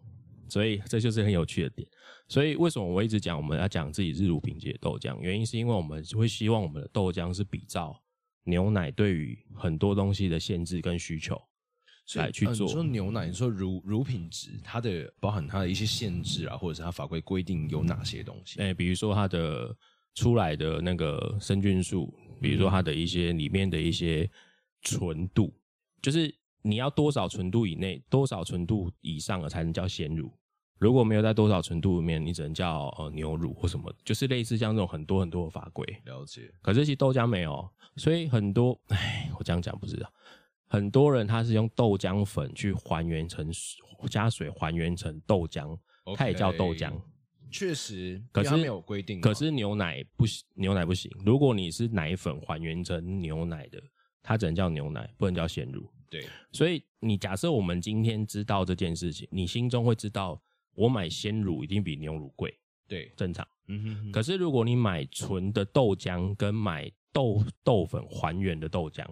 [0.54, 1.88] 所以这就是很有趣的点。
[2.28, 5.18] 所以为什么我一直讲我们要讲自己日乳品级的豆浆？
[5.18, 8.00] 原因是因为我们会希望我们的豆浆是比照
[8.44, 11.36] 牛奶对于很多东西的限制跟需求。
[12.16, 12.52] 来去做。
[12.52, 18.60] 呃、你说牛奶，你说乳乳品质，它的包含它的一些限制啊，或者是它法规规定有哪些东西？
[18.60, 19.76] 哎、欸，比如说它的
[20.14, 24.30] 出来的那个生菌素，比如说它的一些里面的一些
[24.82, 25.52] 纯度，
[26.02, 30.30] 就是你要多少纯度以内，多少纯度以上的才能叫鲜乳。
[30.78, 35.84] 如果没有在多少程度里面，你只能叫呃牛乳或什么，就是类似像这种很多很多的法规。
[36.04, 36.52] 了解。
[36.60, 40.12] 可是其实豆浆没有，所以很多，哎，我这样讲不知道。
[40.66, 43.50] 很多人他是用豆浆粉去还原成
[44.08, 46.92] 加水还原成豆浆，okay, 它也叫豆浆。
[47.50, 49.20] 确实，可是没有规定。
[49.20, 51.08] 可是牛奶不行，牛奶不行。
[51.24, 53.80] 如果你是奶粉还原成牛奶的，
[54.22, 55.88] 它只能叫牛奶，不能叫鲜乳。
[56.10, 60.42] 对，所以你假设我们今天知道这件事情，你心中会知道，
[60.74, 62.56] 我买鲜乳一定比牛乳贵。
[62.86, 63.46] 对，正常。
[63.68, 64.12] 嗯哼哼。
[64.12, 69.04] 可是如果你买纯的豆浆，跟买豆豆粉还原的豆浆。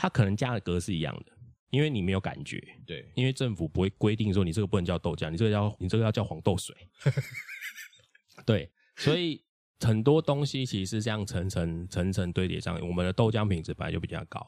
[0.00, 1.32] 它可能加的格是一样的，
[1.70, 2.62] 因为你没有感觉。
[2.86, 6.72] 对，因为政府不会规定说你这个不能叫豆浆，你这个要你这个要叫黄豆水。
[8.46, 9.42] 对，所以
[9.80, 14.40] 很多东西其实是这样层层层层堆叠上，我们的豆浆品质本来就比较高。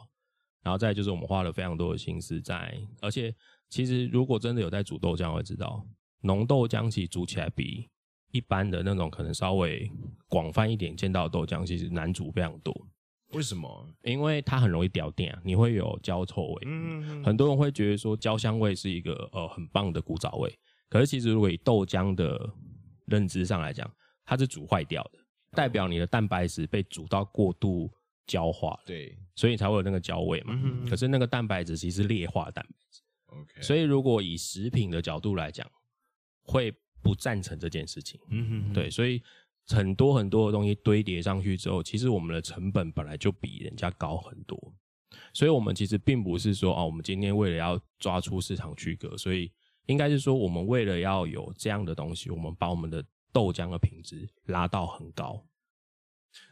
[0.62, 3.34] 然后再就是我们花了非常多的心思在，而且
[3.68, 5.84] 其实如果真的有在煮豆浆，会知道
[6.22, 7.88] 浓豆浆其实煮起来比
[8.30, 9.90] 一般的那种可能稍微
[10.28, 12.74] 广泛一点见到的豆浆，其实难煮非常多。
[13.32, 13.86] 为什么？
[14.02, 16.62] 因为它很容易掉电啊，你会有焦臭味。
[16.66, 20.52] 嗯，很多人会觉得说焦香味是一个呃很棒的古早味，
[20.88, 22.38] 可是其实如果以豆浆的
[23.06, 23.88] 认知上来讲，
[24.24, 25.18] 它是煮坏掉的，
[25.52, 27.88] 代表你的蛋白质被煮到过度
[28.26, 30.52] 焦化，对，所以才会有那个焦味嘛。
[30.60, 33.02] 嗯，可是那个蛋白质其实是劣化蛋白质。
[33.26, 35.64] OK，所以如果以食品的角度来讲，
[36.50, 38.20] 会不赞成这件事情。
[38.30, 39.22] 嗯哼，对，所以。
[39.66, 44.58] 很多很多的东西堆叠上去之后，其实我们的成本本来就比人家高很多，
[45.32, 49.52] 所以我们其实并不是说哦，我们今天为了要抓出市场区隔，所以
[49.86, 55.46] 应该是说我们为了要有这样的东西，我们把我们的豆浆的品质拉到很高。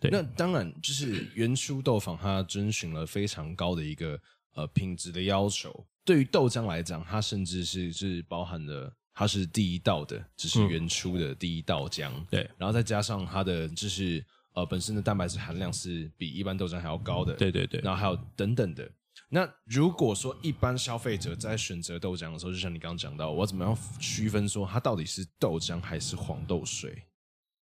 [0.00, 4.20] 对，那当然就是原初豆坊它遵循了非常高的一个
[4.54, 8.94] 呃品质的要求，对于豆浆来讲，它甚至是是包含了。
[9.18, 18.88] 它是第一道的，只是原初的第一道浆，嗯，对，然后再加上它的就是呃本身的蛋白质含量是比一般豆浆还要高的，对对对，然后还有等等的。
[19.28, 27.02] 那如果说一般消费者在选择豆浆的时候，就像你刚刚讲到，我怎么样区分说它到底是豆浆还是黄豆水？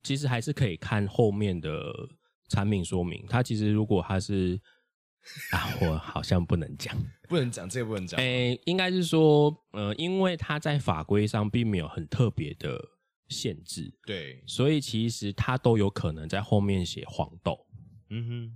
[0.05, 1.93] 其实还是可以看后面的
[2.49, 4.61] 产品说明，它其实如果它是。
[5.53, 6.97] 啊，我好像不能讲，
[7.29, 8.19] 不能讲，这个不能讲。
[8.19, 12.83] 诶、欸，应该是说，呃，因为它在法规上并没有很特别的
[13.29, 17.59] 限制，对，所以其实它都有可能在后面写黄豆。
[18.09, 18.53] 嗯哼，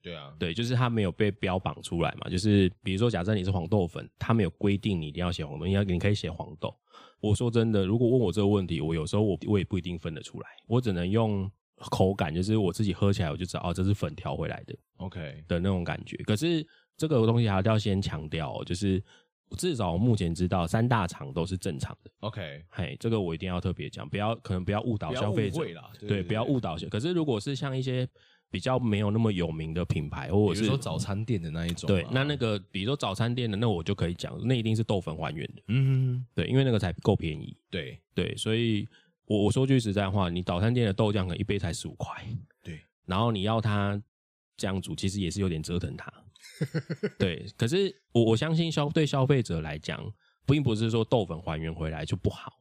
[0.00, 2.30] 对啊，对，就是它没有被标榜出来嘛。
[2.30, 6.74] 就是比如说，假设你是黄豆粉，它没有规定你一定要写黄豆，你要你可以写黄豆。
[7.20, 11.50] 我说真的，如果问我这个问题，我有时候我我也不一定分得出来，我只能用。
[11.76, 16.16] 口感就是我自己喝起来我就知道哦，这是粉调回来的，OK 的那种感觉。
[16.18, 19.02] 可是这个东西还是要先强调，就是
[19.58, 22.64] 至少我目前知道三大厂都是正常的，OK。
[22.70, 25.62] 嘿，这个我一定要特别讲，不要可能不要误导消费者
[26.06, 26.76] 对，不要误导。
[26.88, 28.08] 可是如果是像一些
[28.50, 38.88] 比较没有那么有名的品牌，或者是说早餐店的那一种，对，那那个比如说早餐店的，那我就可以讲，那一定是豆粉还原的，嗯，对，因为那个才够便宜，对对，所以。
[39.26, 42.24] 我我说句实在话，你早餐店的豆浆可能一杯才十五块，
[42.62, 44.00] 对，然后你要它
[44.56, 46.12] 这样煮，其实也是有点折腾它，
[47.18, 47.46] 对。
[47.56, 50.04] 可是我我相信消对消费者来讲，
[50.46, 52.52] 并不是说豆粉还原回来就不好，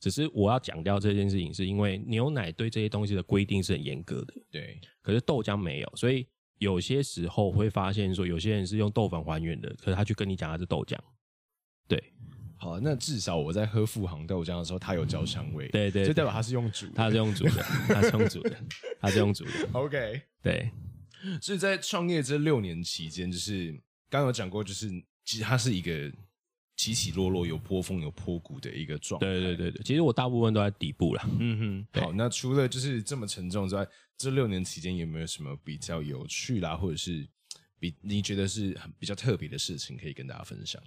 [0.00, 4.80] 只是我要强调这件事情，是因为牛奶对这些东西的规定是很严格的，对。
[5.00, 6.26] 可是豆浆没有，所以
[6.58, 10.98] 有些时候会发现说，有些人是用豆粉还原的，可是他去跟你讲他是豆浆，
[11.86, 12.12] 对。
[12.58, 15.68] 好，那至少我在喝富航豆浆的时候，它有焦香味。
[15.68, 18.58] 对对，就代表它是用煮，它是用煮的， 它是用煮的，
[19.00, 19.50] 它是用煮的。
[19.72, 20.70] OK， 对。
[21.40, 23.72] 所以在创业这六年期间，就是
[24.08, 24.88] 刚刚有讲过，就是
[25.24, 26.10] 其实它是一个
[26.76, 29.26] 起起落落，有波峰有波谷的一个状态。
[29.26, 31.28] 对对对对，其实我大部分都在底部啦。
[31.38, 37.26] 嗯哼，好，那除了就是这么沉重之外，这六年期间有没有什么比较有趣啦，或者是
[37.80, 40.80] 比你觉得是很比较特别的事情可以跟大家分享？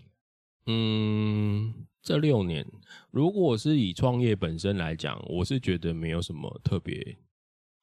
[0.66, 2.66] 嗯，这六年，
[3.10, 7.18] 如果是以创业本身来讲，我是觉得没有什么特别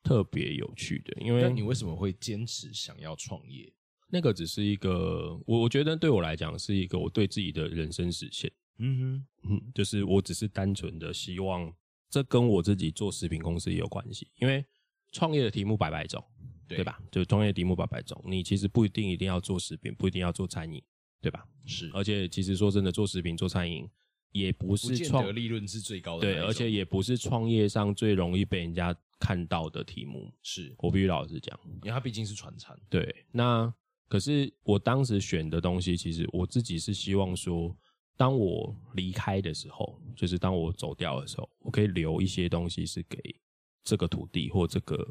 [0.03, 3.73] 特别有趣的，因为你为什么会坚持想要创业？
[4.11, 8.51] 那个只是一个，我我觉得对我来讲是一个我对自己的人生实现。
[8.79, 11.71] 嗯哼，嗯，就是我只是单纯的希望，
[12.09, 14.29] 这跟我自己做食品公司也有关系。
[14.37, 14.65] 因为
[15.13, 16.25] 创业的题目百百种，
[16.67, 16.99] 对，对吧？
[17.11, 20.83] 就创业题目百百种，你其实不一定一定要做食品，不一定要做餐饮，
[21.21, 21.47] 对吧？
[21.67, 21.91] 是。
[21.95, 23.89] 而且其实说真的，做食品做餐饮
[24.33, 30.33] 也不是创利润是最高的，对，而且也不是创业上最容易被人家看到的题目。
[30.43, 32.79] 是我必须老实讲，因为它毕竟是传产。
[32.89, 33.73] 对，那。
[34.11, 37.77] 可是我当时选的东西，其实我自己是希望说，
[38.17, 43.19] 当我离开的时候，就是当我走掉的时候，我可以留一些东西是给
[43.85, 45.07] 这个土地或这个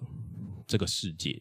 [0.65, 1.39] 这个世界。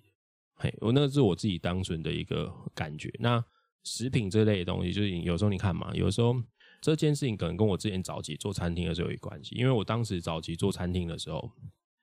[0.56, 3.10] 嘿，我那个是我自己单纯的一个感觉。
[3.18, 3.42] 那
[3.86, 6.36] 食品这类的东西，就是有时候你看嘛，有时候
[6.82, 11.50] 这件事情可能跟我之前早期做餐厅的时候有关系，因为我当时早期做餐厅的时候，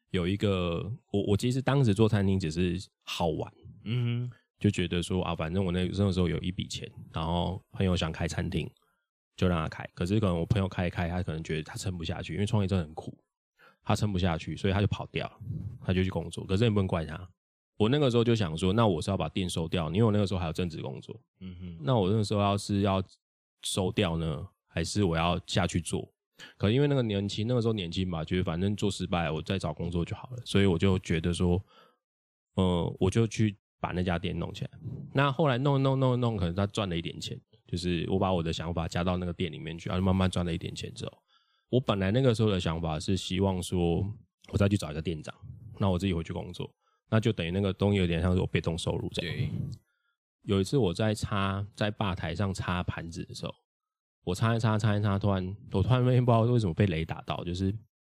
[0.10, 4.32] 有一个我我其实当时做餐厅只是好玩，嗯。
[4.60, 8.66] 就觉得说啊，反正我那那个时候有一笔钱，然后朋友想开餐厅，
[9.36, 9.86] 就让他开。
[9.94, 13.14] 可是可能我朋友开一开，他可能觉得他撑不下去，因为创业真的很苦，
[13.84, 15.38] 他撑不下去，所以他就跑掉了，
[15.82, 16.46] 他就去工作。
[16.46, 17.30] 可是也不能怪他。
[17.84, 21.20] 我那个时候就想说，那我是要把店收掉，因为我那个时候还有正职工作。
[21.42, 21.78] 嗯哼。
[21.82, 23.04] 那我那个时候要是要
[23.64, 26.08] 收掉呢，还是我要下去做？
[26.58, 30.38] 可因为那个年轻，那个时候年轻吧，觉得反正做失败，我再找工作就好了。
[30.46, 31.64] 所以我就觉得说，
[32.56, 33.56] 呃，我就去。
[33.84, 34.72] 把那家店弄起来，
[35.12, 41.12] 那后来弄弄弄弄，可能他赚了一点钱，就是我把我的想法加到那个店里面去，然后慢慢赚了一点钱之后，
[41.68, 44.10] 我本来那个时候的想法是希望说，
[44.54, 45.36] 我再去找一个店长，
[45.78, 46.74] 那我自己回去工作，
[47.14, 49.36] 那就等于那个东西有点像是我被动收入这样。
[49.36, 49.48] 对。
[50.42, 53.54] 有一次我在擦在吧台上擦盘子的时候，
[54.24, 57.72] 我擦一擦擦一擦，突然我突然发现不知道为什么被雷打到，就是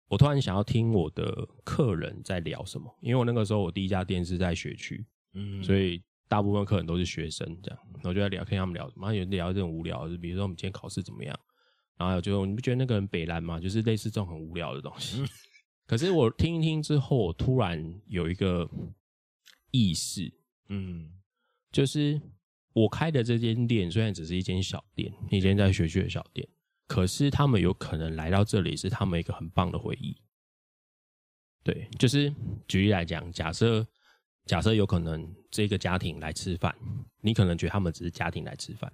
[0.08, 5.06] 我突然想要听我的客人在聊什么，因为我那个时候我第一家店是在学区。
[5.34, 9.14] 嗯，所以大部分客人都是学生，这样，然后就在聊天，他们聊什么？
[9.14, 11.38] 有聊这种无聊，就比如说我们今天考试怎么样？
[11.96, 13.60] 然后就你不觉得那个人北烂吗？
[13.60, 15.22] 就是类似这种很无聊的东西。
[15.88, 18.70] 可是我听一听之后，我突然有一个
[19.72, 20.32] 意识，
[20.68, 21.10] 嗯，
[21.72, 22.20] 就是
[22.74, 26.46] 我开的这间店虽然只是一间小店，一间在学区的小店，
[26.86, 30.16] 可是他们有可能来到这里是他们一个很棒的回忆。
[31.64, 32.32] 对，就是
[32.68, 33.84] 举例来讲，假设。
[34.46, 36.74] 假设有可能这个家庭来吃饭，
[37.20, 38.90] 你可能觉得他们只是家庭来吃饭，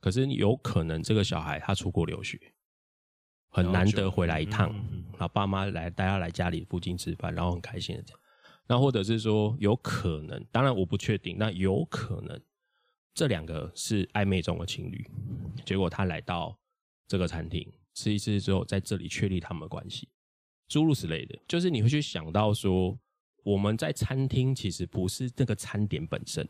[0.00, 2.36] 可是有可能这个小孩他出国留学，
[3.50, 4.72] 很难得回来一趟，
[5.12, 8.20] 然后爸妈来带他来家里附近吃饭，然后很开心的这样。
[8.66, 12.40] 那或者是说有可能，当然我不确定，那有可能
[13.12, 15.06] 这两个是暧昧中的情侣，
[15.66, 16.58] 结果他来到
[17.06, 20.08] 这个餐厅吃一次之后，在这里确立他们的关系，
[20.68, 22.98] 诸如此类的，就是你会去想到说。
[23.42, 26.46] 我们在餐厅其实不是那个餐点本身，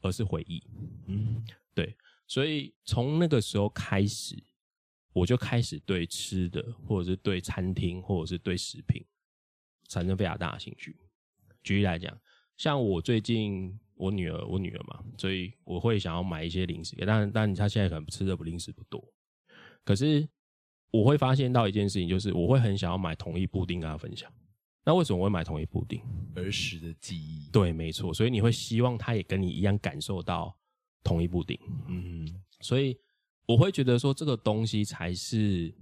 [0.00, 0.60] 而是回忆。
[1.06, 4.34] 嗯，对，所以从那个时候开始，
[5.20, 9.04] 我就开始对吃的，或者是对餐厅，或者是对食品
[9.86, 10.96] 产生非常大的兴趣。
[11.62, 12.18] 举例来讲，
[12.56, 19.12] 像我最近我女儿，我女儿嘛，所以我会想要买一些零食但但她现在可能吃的不零食不多，
[19.84, 20.26] 可是
[20.90, 24.32] 我会发现到一件事情，就是我会很想要买同一布丁跟她分享。
[24.86, 26.00] 那为什么我会买同一布丁？
[26.34, 27.50] 儿时的记忆。
[27.52, 28.14] 对，没错。
[28.14, 30.56] 所以你会希望他也跟你一样感受到
[31.04, 31.58] 同一布丁。
[31.88, 32.26] 嗯，
[32.62, 32.98] 所以
[33.50, 35.74] 我会觉得说，这个东西才是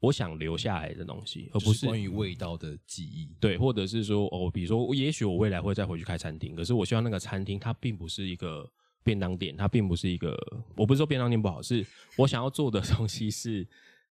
[0.00, 3.34] 我想留下来的东西，而不是关于味道的记忆。
[3.40, 8.70] 对，或者是说，哦，比如说，也许我未来会再回去开餐厅，可是我希望那个餐厅它并不是一个
[9.02, 10.36] 便当店，它并不是一个，
[10.76, 13.66] 我不是说便当店不好，是我想要做的东西是，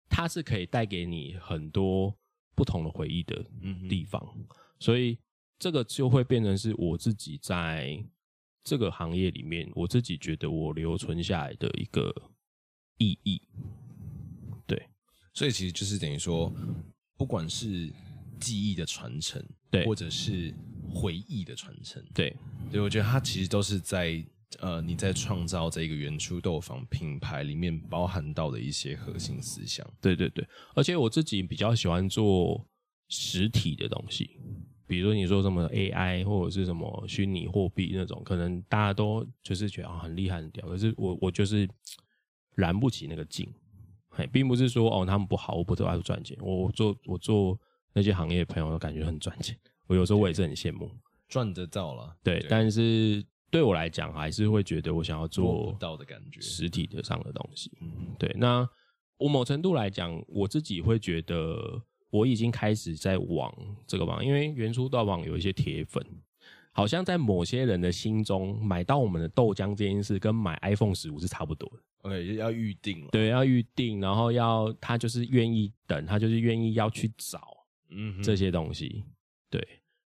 [0.08, 2.14] 它是可以带给你很多。
[2.56, 3.44] 不同的回忆的
[3.88, 4.46] 地方，嗯、
[4.78, 5.18] 所以
[5.58, 8.00] 这个就会变成是我自己在
[8.62, 12.14] 这个行业里面，我自己觉得我留存下来的一个
[12.98, 13.42] 意义。
[14.66, 14.88] 对，
[15.32, 16.52] 所以其实就是等于说，
[17.16, 17.92] 不管是
[18.40, 20.54] 记忆的传承，对，或者是
[20.92, 22.36] 回忆的传承，对，
[22.70, 24.24] 对，我觉得它其实都是在。
[24.60, 30.46] 呃，你在创造这个原初豆坊品牌里面包含到的一些核心思想，对对对，
[30.76, 32.64] 而且我自己比较喜欢做
[33.08, 34.38] 实体的东西，
[34.86, 41.68] 比如说你说什么 AI 或者是什么虚拟货币那种，可能大家都就是觉得很厉害很屌，可是我我就是
[42.54, 43.48] 燃不起那个劲。
[44.08, 46.36] 嘿，并不是说哦他们不好，我不都爱赚钱。
[46.40, 47.58] 我做我做
[47.92, 49.58] 那些行业的朋友都感觉很赚钱。
[49.86, 50.90] 我有时候我也是很羡慕，
[51.28, 52.16] 赚得到了。
[52.22, 57.70] 对，对，但是对我来讲，还是会觉得我想要做不到的感觉，实体的上的东西。
[58.18, 58.66] 对，那
[59.18, 63.52] 我某程度来讲，我自己会觉得我已经开始在往
[63.86, 66.04] 这个方，因为原初到网有一些铁粉，
[66.74, 71.82] 好像在某些人的心中，买到我们的豆浆这件事，跟买 iPhone 十五是差不多的。
[72.02, 73.10] OK，要预定了。
[73.12, 77.40] 对，要预定，然后要他就是愿意等，他就是愿意要去找，
[77.90, 79.04] 嗯，这些东西。
[79.48, 79.64] 对，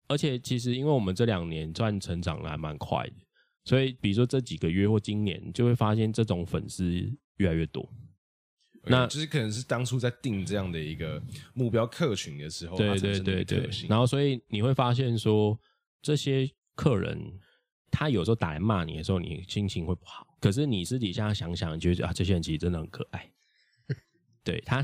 [0.09, 3.15] 而且其实因为我们这两年算成长的还蛮快的，
[3.65, 6.85] 所以比如说这几个月或今年，就会发现这种粉丝
[7.37, 7.89] 越来越多。
[8.89, 11.21] 那就是可能是当初在定这样的一个
[11.55, 13.71] 目标客群的时候，对对对对。
[13.89, 15.59] 然后所以你会发现说，
[16.07, 17.19] 这些客人
[17.91, 20.25] 他有时候打来骂你的时候，你心情会不好。
[20.41, 23.29] 可是你私底下想想，觉得啊，这些人其实真的很可爱。
[24.45, 24.81] 对他，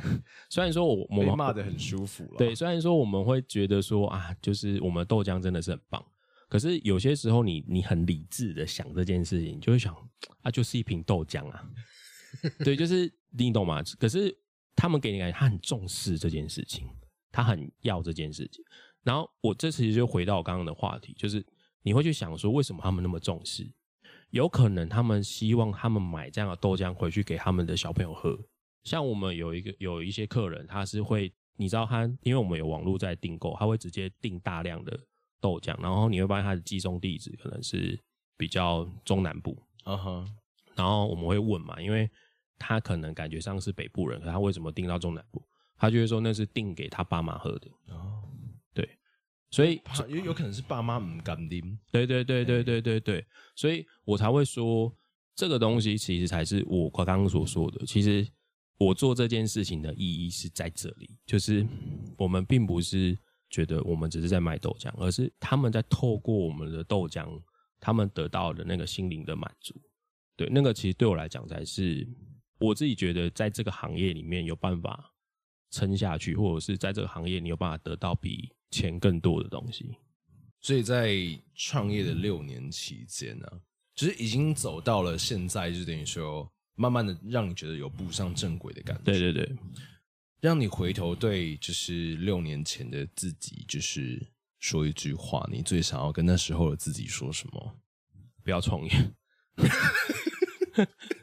[0.50, 6.04] 虽然说我我们骂的很舒服了，对，虽然说我们会觉得说啊，就是我们豆浆真的是很棒。
[6.48, 9.94] 可是有些时候你，你你很理智的想这件事情，你就会想
[10.42, 11.70] 啊，就是一瓶豆浆啊。
[12.64, 13.80] 对，就是你懂吗？
[14.00, 14.36] 可是
[14.74, 16.88] 他们给你感觉他很重视这件事情，
[17.30, 18.64] 他很要这件事情。
[19.02, 21.44] 然后我这次就回到我刚刚的话题，就是
[21.82, 23.70] 你会去想说，为什么他们那么重视？
[24.30, 28.38] 有可能他们希望他们买这样的豆浆回去给他们的小朋友喝。
[28.84, 34.98] 像我们有一个有一些客人，他是会，你知道他，因为我们有网络在订购，他会直接订大量的
[35.40, 37.98] 豆浆，然后你会发现他的寄送地址可能是
[38.36, 40.36] 比较中南部，嗯哼，
[40.74, 42.10] 然后我们会问嘛，因为
[42.58, 45.42] 他可能感觉上是北部人，可他为什么订到中南部？
[45.76, 47.68] 他就会说那是订给他爸妈喝的。
[47.88, 48.31] 哦，对。
[49.52, 49.78] 所以
[50.08, 54.90] 有有可能是爸妈唔敢拎，对对对对对对对，所以我才会说
[55.36, 57.84] 这个东西其实才是我刚刚所说的。
[57.84, 58.26] 其实
[58.78, 61.66] 我做这件事情的意义是在这里，就是
[62.16, 63.16] 我们并不是
[63.50, 67.28] 觉得我们只是在卖豆浆，而是他们在透过我们的豆浆，
[67.78, 69.74] 他们得到的那个心灵的满足。
[70.34, 72.08] 对，那个其实对我来讲才是
[72.58, 75.12] 我自己觉得在这个行业里面有办法
[75.70, 78.50] 撑下去，或者是在这个行业你有办法得到比。
[78.72, 79.94] 钱更多的东西，
[80.60, 81.14] 所以在
[81.54, 83.60] 创业的六年期间呢、啊，
[83.94, 89.02] 其实已经走到了现在，就等于说，慢慢的让你觉得有步上正轨的感觉。
[89.04, 89.56] 对对对，
[90.40, 94.20] 让你回头对，就是六年前的自己，就是
[94.58, 97.76] 说一句话，你最想要跟那时候的自己说什么？
[98.42, 99.12] 不要创业。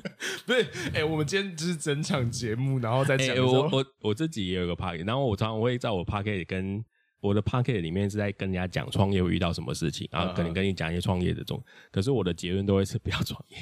[0.46, 3.40] 不是，哎、欸，我们今天就是整场节目，然后再讲、欸。
[3.40, 6.84] 我我我自己也有个 party，然后我常常会在我 party 跟
[7.20, 11.62] 我的 party 里面是在跟人家讲创业会遇到什么事情，然后可能跟你讲一些创业的种。
[11.90, 13.56] 可是我的结论都会是不要创业。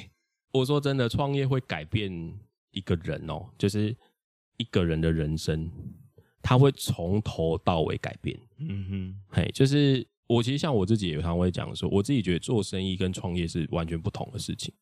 [0.53, 2.11] 我说真的，创业会改变
[2.71, 3.95] 一个人哦，就是
[4.57, 5.71] 一个人的人生，
[6.41, 8.39] 他会从头到尾改变。
[8.59, 14.73] 嗯哼，嘿，就是我其实像我自己也常常会讲说，我自己觉得做生意跟创业是完全不同的事情。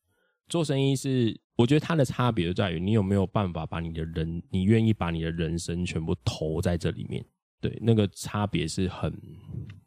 [0.50, 7.24] 做生意是，我觉得它的差别就在于你有没有办法把你的人，你愿意把你的人生全部投在这里面，
[7.60, 9.10] 对，那个差别是很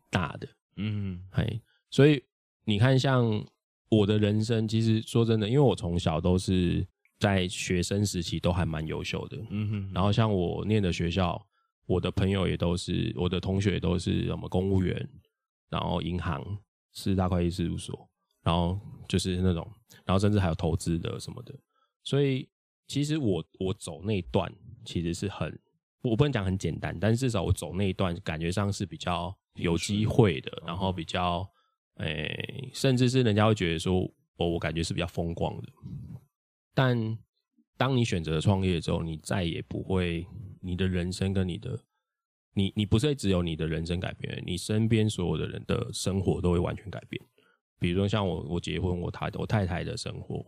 [0.09, 0.47] 大的，
[0.77, 1.61] 嗯，嘿，
[1.91, 2.23] 所以
[2.63, 3.45] 你看，像
[3.89, 6.87] 我的人生，其实说真的，因为我从小都是
[7.19, 11.39] 在学生时期都还蛮优秀的，嗯哼，然后像我念的学校，
[11.85, 15.09] 我的朋友也都是，我的同学也都是什么公务员，
[15.69, 16.41] 然后银行、
[16.93, 18.09] 四大会计事务所。
[18.45, 19.65] 然后就是那种，
[20.05, 21.53] 然后甚至还有投资的什么的，
[22.03, 22.49] 所以
[22.87, 25.57] 其实我我走那一段其实是很，
[26.01, 31.49] 我不能讲很简单，但至少我走那一段感觉上是比较有机会的，然后比较，
[31.95, 34.01] 诶，甚至是人家会觉得说，
[34.35, 35.69] 我我感觉是比较风光的。
[36.73, 37.17] 但
[37.77, 40.27] 当你选择创业之后，你再也不会，
[40.61, 41.79] 你的人生跟你的，
[42.53, 47.23] 你你不是只有你的人生改变，你身边所有的人的生活都会完全改变。
[47.83, 50.45] 比如说像我，我结婚，我太我太太的生活，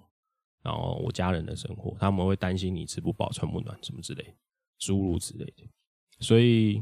[0.64, 4.34] 然后我家人的生活，他们会担心你吃不饱、穿不暖什么之类，
[4.80, 5.68] 诸如此类的。
[6.22, 6.82] 所以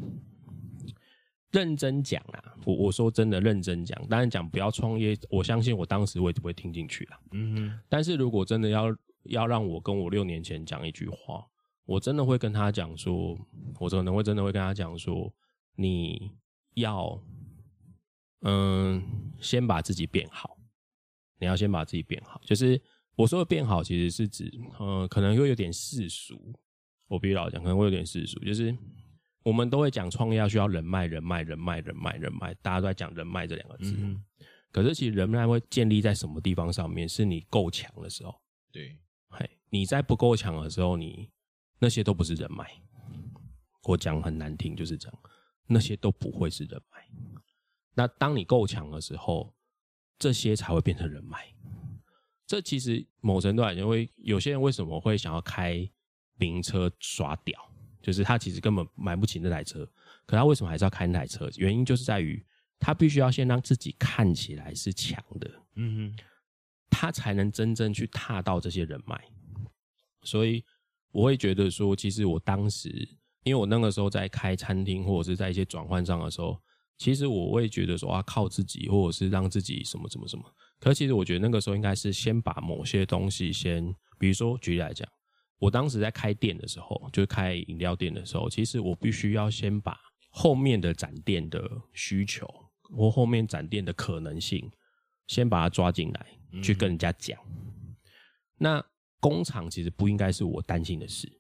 [1.50, 7.20] 认真讲啊，我我说真的认真讲，当然讲不要创业，我相信我当时我也不会听进去了。
[7.32, 7.80] 嗯哼。
[7.90, 11.44] 但是如果真的要要让我跟我六年前讲一句话，
[11.86, 13.36] 我真的会跟他讲说，
[13.80, 15.34] 我可能会真的会跟他讲说，
[15.76, 16.30] 你
[16.76, 17.20] 要。
[18.44, 20.58] 嗯，先把自己变好。
[21.40, 22.82] 你要先把自己变好，就是
[23.16, 26.54] 我说的变好，其实是指，嗯，可能会有点世俗。
[27.08, 28.40] 我必须老讲，可能会有点世俗。
[28.40, 28.74] 就是
[29.44, 33.94] 我们都会讲创业要需要人脉，人脉，人脉，人脉，人脉，大家都在讲人脉这两个字。
[33.98, 34.24] 嗯。
[34.72, 37.08] 可是其实人脉会建立在什么地方上面？
[37.08, 38.34] 是你够强的时候。
[38.72, 38.98] 对，
[39.30, 41.30] 嘿，你在不够强的时候，你
[41.80, 42.66] 那些都不是人脉。
[43.84, 45.20] 我讲很难听，就是这样，
[45.68, 47.06] 那些都不会是人脉。
[47.96, 49.54] 那当你够强的时候，
[50.18, 51.48] 这些才会变成人脉。
[52.46, 55.90] 这其实某程度来讲，因为有些人为什么会想要开
[56.38, 57.60] 名车耍屌，
[58.02, 59.90] 就是他其实根本买不起那台车，
[60.26, 61.50] 可他为什么还是要开那台车？
[61.56, 62.44] 原因就是在于
[62.80, 66.24] 他必须要先让自己看起来是强的，嗯哼，
[66.90, 69.24] 他才能真正去踏到这些人脉。
[70.24, 70.64] 所以
[71.12, 72.90] 我会觉得说，其实我当时，
[73.44, 76.62] 因为我那个时候在开餐厅或者是在一些转换上的时候。
[76.98, 80.44] 其实我会觉得说啊，靠自己，或者是让自己什么什么什么。
[80.80, 85.08] 可是其实我觉得那个时候应该是先把某些东西先，比如说举例来讲，
[85.60, 89.98] 我当时在开店的时候，就是开饮料店的时候，其实我必须要先把
[90.30, 92.48] 后面的展店的需求
[92.96, 94.70] 或后面展店的可能性，
[95.28, 96.28] 先把它抓进来，
[96.62, 97.40] 去跟人家讲。
[97.50, 97.96] 嗯。
[98.58, 98.86] 那
[99.20, 101.32] 工厂其实不应该是我担心的事，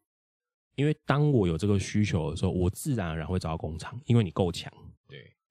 [0.76, 4.72] 因为当我有这个需求的时候，我自然而然会找到工厂，因为你够强。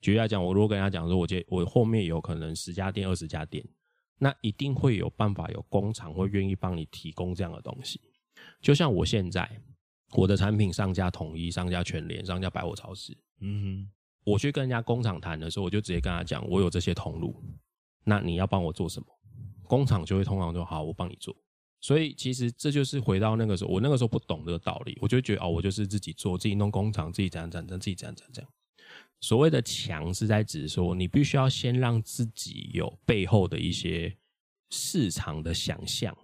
[0.03, 0.07] 对。
[0.07, 3.65] 举例来讲，我如果跟他讲说，我接我后面有可能十家店、二十家店，
[4.19, 8.01] 那一定会有办法有工厂会愿意帮你提供这样的东西。
[8.61, 9.49] 就像我现在，
[10.13, 13.91] 我的产品上架统一、上架全联、上架百货超市，嗯哼，
[14.25, 17.35] 我去跟人家工厂谈的时候，我就直接跟他讲，我有这些通路，
[18.05, 19.07] 那你要帮我做什么？
[19.65, 21.35] 工厂就会通常说好，我帮你做。
[21.81, 28.53] 所以其实这就是回到那个时候，我那个时候不懂这个道理，我就觉得哦，我就是自己做，自己弄工厂，自己怎样怎样，自己怎样怎样。
[29.23, 34.15] 所谓的强是在指说，你必须要先让自己有背后的一些
[34.69, 36.15] 市场的想象，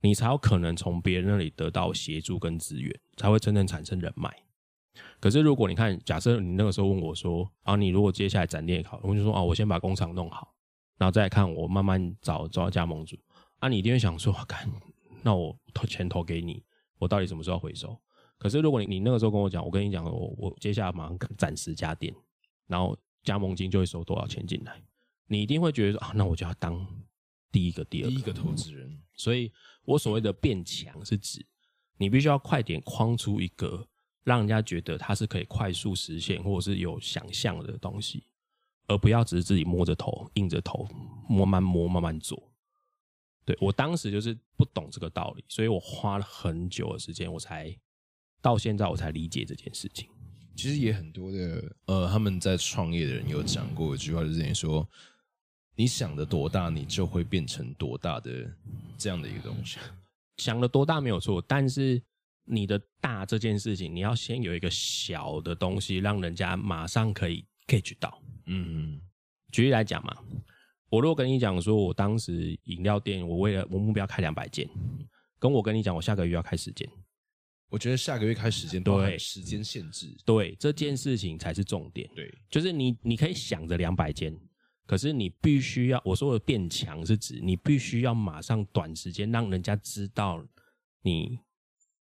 [0.00, 4.34] 你才有可能从别人那里得到协助跟资源，才会真正产生人脉。
[5.20, 10.54] 可是如果你看，假设你那个时候问我说，啊，你如果接下来展店也好，我就说，啊，我先把工厂弄好，
[10.96, 13.18] 然后再看我慢慢找找加盟主，
[13.58, 14.66] 啊，你一定会想说，干，
[15.22, 16.64] 那我投钱投给你，
[16.98, 18.00] 我到底什么时候回收？
[18.38, 22.14] 可是，如果你你那个时候跟我讲，我跟你讲，我我接下来马上暂时加店，
[22.68, 24.80] 然后加盟金就会收多少钱进来，
[25.26, 26.86] 你一定会觉得说啊，那我就要当
[27.50, 28.96] 第一个、第二个、第一个投资人。
[29.14, 29.52] 所以
[29.84, 31.44] 我所谓的变强，是指
[31.96, 33.84] 你必须要快点框出一个
[34.22, 38.22] 让人家觉得它是可以快速实现或者是有想象的东西，
[38.86, 40.86] 而不要只是自己摸着头、硬着头
[41.28, 42.40] 慢慢摸、慢慢做。
[43.44, 47.76] 对，我当时就是不懂这个道理，所以我花了很久的时间，我才。
[48.40, 50.08] 到现在我才理解这件事情。
[50.56, 54.88] 其实也很多的，呃，他们在创业的人有讲过一句话，就是说，
[55.76, 58.50] 你想的多大，你就会变成多大的
[58.96, 59.78] 这样的一个东西。
[60.38, 62.02] 想的多大没有错，但是
[62.44, 68.20] 你的大这件事情，你要先有一个小的东西，让人家马上可以 catch 到。
[68.46, 69.00] 嗯嗯。
[69.52, 70.16] 举例来讲嘛，
[70.90, 74.68] 我如果跟你讲说，我当时饮料店，我为了我目标开两百间，
[75.38, 76.88] 跟我跟你讲，我下个月要开十间。
[77.68, 82.08] 我觉得下个月开时间对时间限制，对这件事情才是重点。
[82.14, 84.34] 对，就是你你可以想着两百间，
[84.86, 90.42] 可是你必须要我说的变强是指你必须要马上短时间让人家知道
[91.02, 91.38] 你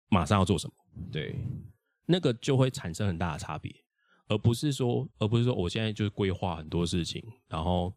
[0.10, 0.74] 马上要做什么。
[1.12, 1.36] 对，
[2.06, 3.74] 那个就会产生很大的差别，
[4.28, 7.94] 而不是说而不是说我现在就是规划很多事情，然后。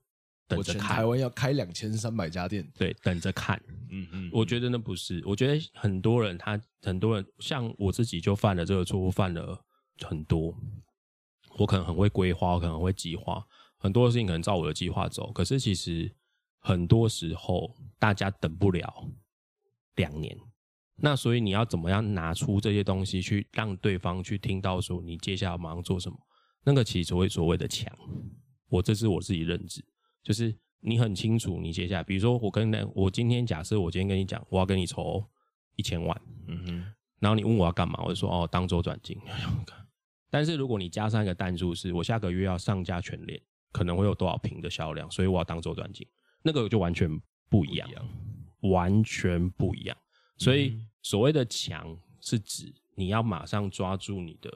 [0.49, 3.61] 等着看，台湾要开两千三百家店，对，等着看。
[3.91, 9.65] 嗯嗯，我觉得那不是，我觉得很多人他很多人像我自己就犯了这个错误，犯了
[10.01, 10.57] 很多。
[11.59, 13.45] 我可能很会规划，我可能会计划，
[13.79, 15.33] 很多事情可能照我的计划走。
[15.33, 16.15] 可是其实
[16.59, 19.11] 很多时候大家等不了
[19.95, 20.37] 两年，
[20.97, 26.17] 那所以你要怎么样拿出这些东西去让对方去听到说你接下来马上做什么？
[26.63, 27.91] 那个其实所谓所谓的强，
[28.69, 29.83] 我这是我自己认知。
[30.27, 35.25] 就是你很清楚，你接下来，比如说我跟那我今天假设我今天跟你讲，我要跟你筹
[35.77, 39.17] 一千万，嗯哼，然后你问我要干嘛，我就说哦，当周转金。
[40.29, 46.05] 但是如果你加上一个弹珠，是我下个月要上架全联，可能会有多少瓶的销量，所以我要当周转金，
[46.43, 47.09] 那个就完全
[47.49, 49.97] 不一样，不一样，完全不一样。
[50.39, 54.53] 所以所谓的强，是指你要马上抓住你的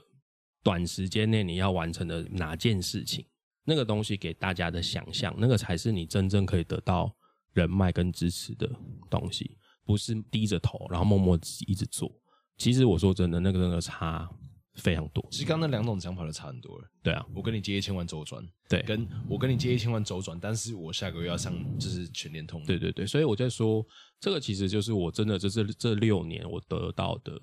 [0.65, 3.25] 短时间内你要完成的哪件事情。
[3.71, 7.15] 那个东西给大家的想象，那个才是你真正可以得到
[7.53, 8.69] 人脉跟支持的
[9.09, 9.57] 东西，
[9.87, 12.11] 不是低着头然后默默自己一直做。
[12.57, 14.29] 其实我说真的，那个真的差
[14.75, 15.25] 非常多。
[15.31, 16.85] 其实刚刚那两种讲法都差很多了。
[17.01, 22.65] 对啊，我跟你借一千万周转，对，跟我跟你借一千万周转，但是我下个月要上就是全联通。
[22.65, 23.87] 对对对，所以我在说，
[24.19, 27.41] 这个其实就是我真的这是这六年我得到的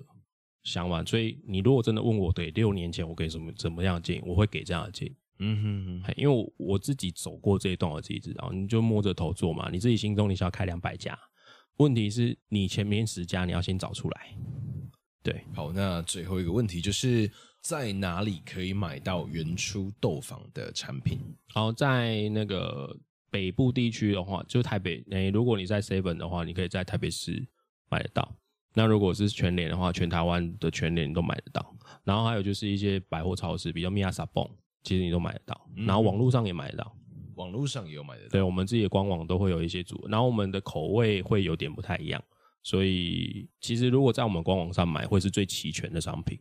[0.62, 1.02] 想法。
[1.04, 5.16] 所以你如果真的问我，对，六年前我给什么怎么样的建议，我会给这样的建议。
[5.38, 9.68] 嗯哼哼，因为我我自己走过这一段，我自己知道，你就摸着头做嘛。
[9.70, 11.18] 你自己心中你想要开两百家，
[11.76, 14.34] 问题是你前面十家你要先找出来。
[15.22, 17.30] 对，好，那最后一个问题就是
[17.60, 21.18] 在哪里可以买到原初豆坊的产品？
[21.48, 22.96] 好，在那个
[23.30, 25.04] 北部地区的话，就台北。
[25.10, 27.46] 诶，如果你在 Seven 的话，你可以在台北市
[27.90, 28.34] 买得到。
[28.74, 31.74] 那如果是全联的话，全台湾的全联都买得到。
[32.04, 34.48] 然后还有就是一些百货超市，比较 Miasa Bon，
[34.88, 35.68] 其实你都买得到。
[35.76, 38.30] 然后网络上也买得到，嗯、网络上也有买得到。
[38.30, 42.22] 对，我们自己的官网都会有一些组，然后我们的口味会有点不太一样。
[42.62, 46.38] 所以，其实如果在我们官网上买，会是最齐全的商品。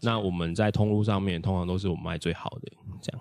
[0.00, 2.72] 那我们在通路上面，通常都是我们卖最好的，
[3.02, 3.20] 这样。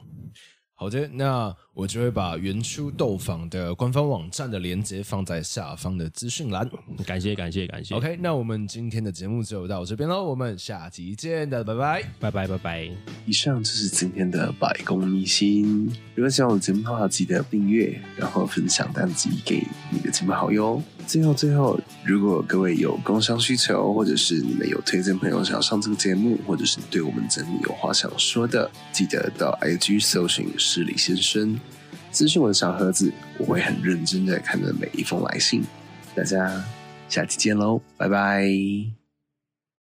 [0.73, 6.67] 好的，那我就会把原初豆坊的官方网站的链接放在下方的资讯栏。
[7.05, 7.93] 感谢，感谢，感谢。
[7.93, 12.89] OK，那我们今天的节目就到这边喽，我们下集见的，拜拜，拜拜，拜拜。
[13.27, 15.87] 以上就是今天的百工秘辛。
[16.15, 20.81] 如果喜欢我的节目的话，记得订阅，然后分享单集给你的亲朋好友。
[21.05, 31.57] 最后，最后，如果各位有工商需求，或者是你们有推荐朋友想要上这个节目，或者是对我们节目有话想说的，记得到 IG 搜寻失礼先生，
[32.11, 35.63] 咨询我的小盒子，我会很认真的看着每一封来信。
[36.15, 36.63] 大家
[37.09, 39.06] 下期见喽，拜拜。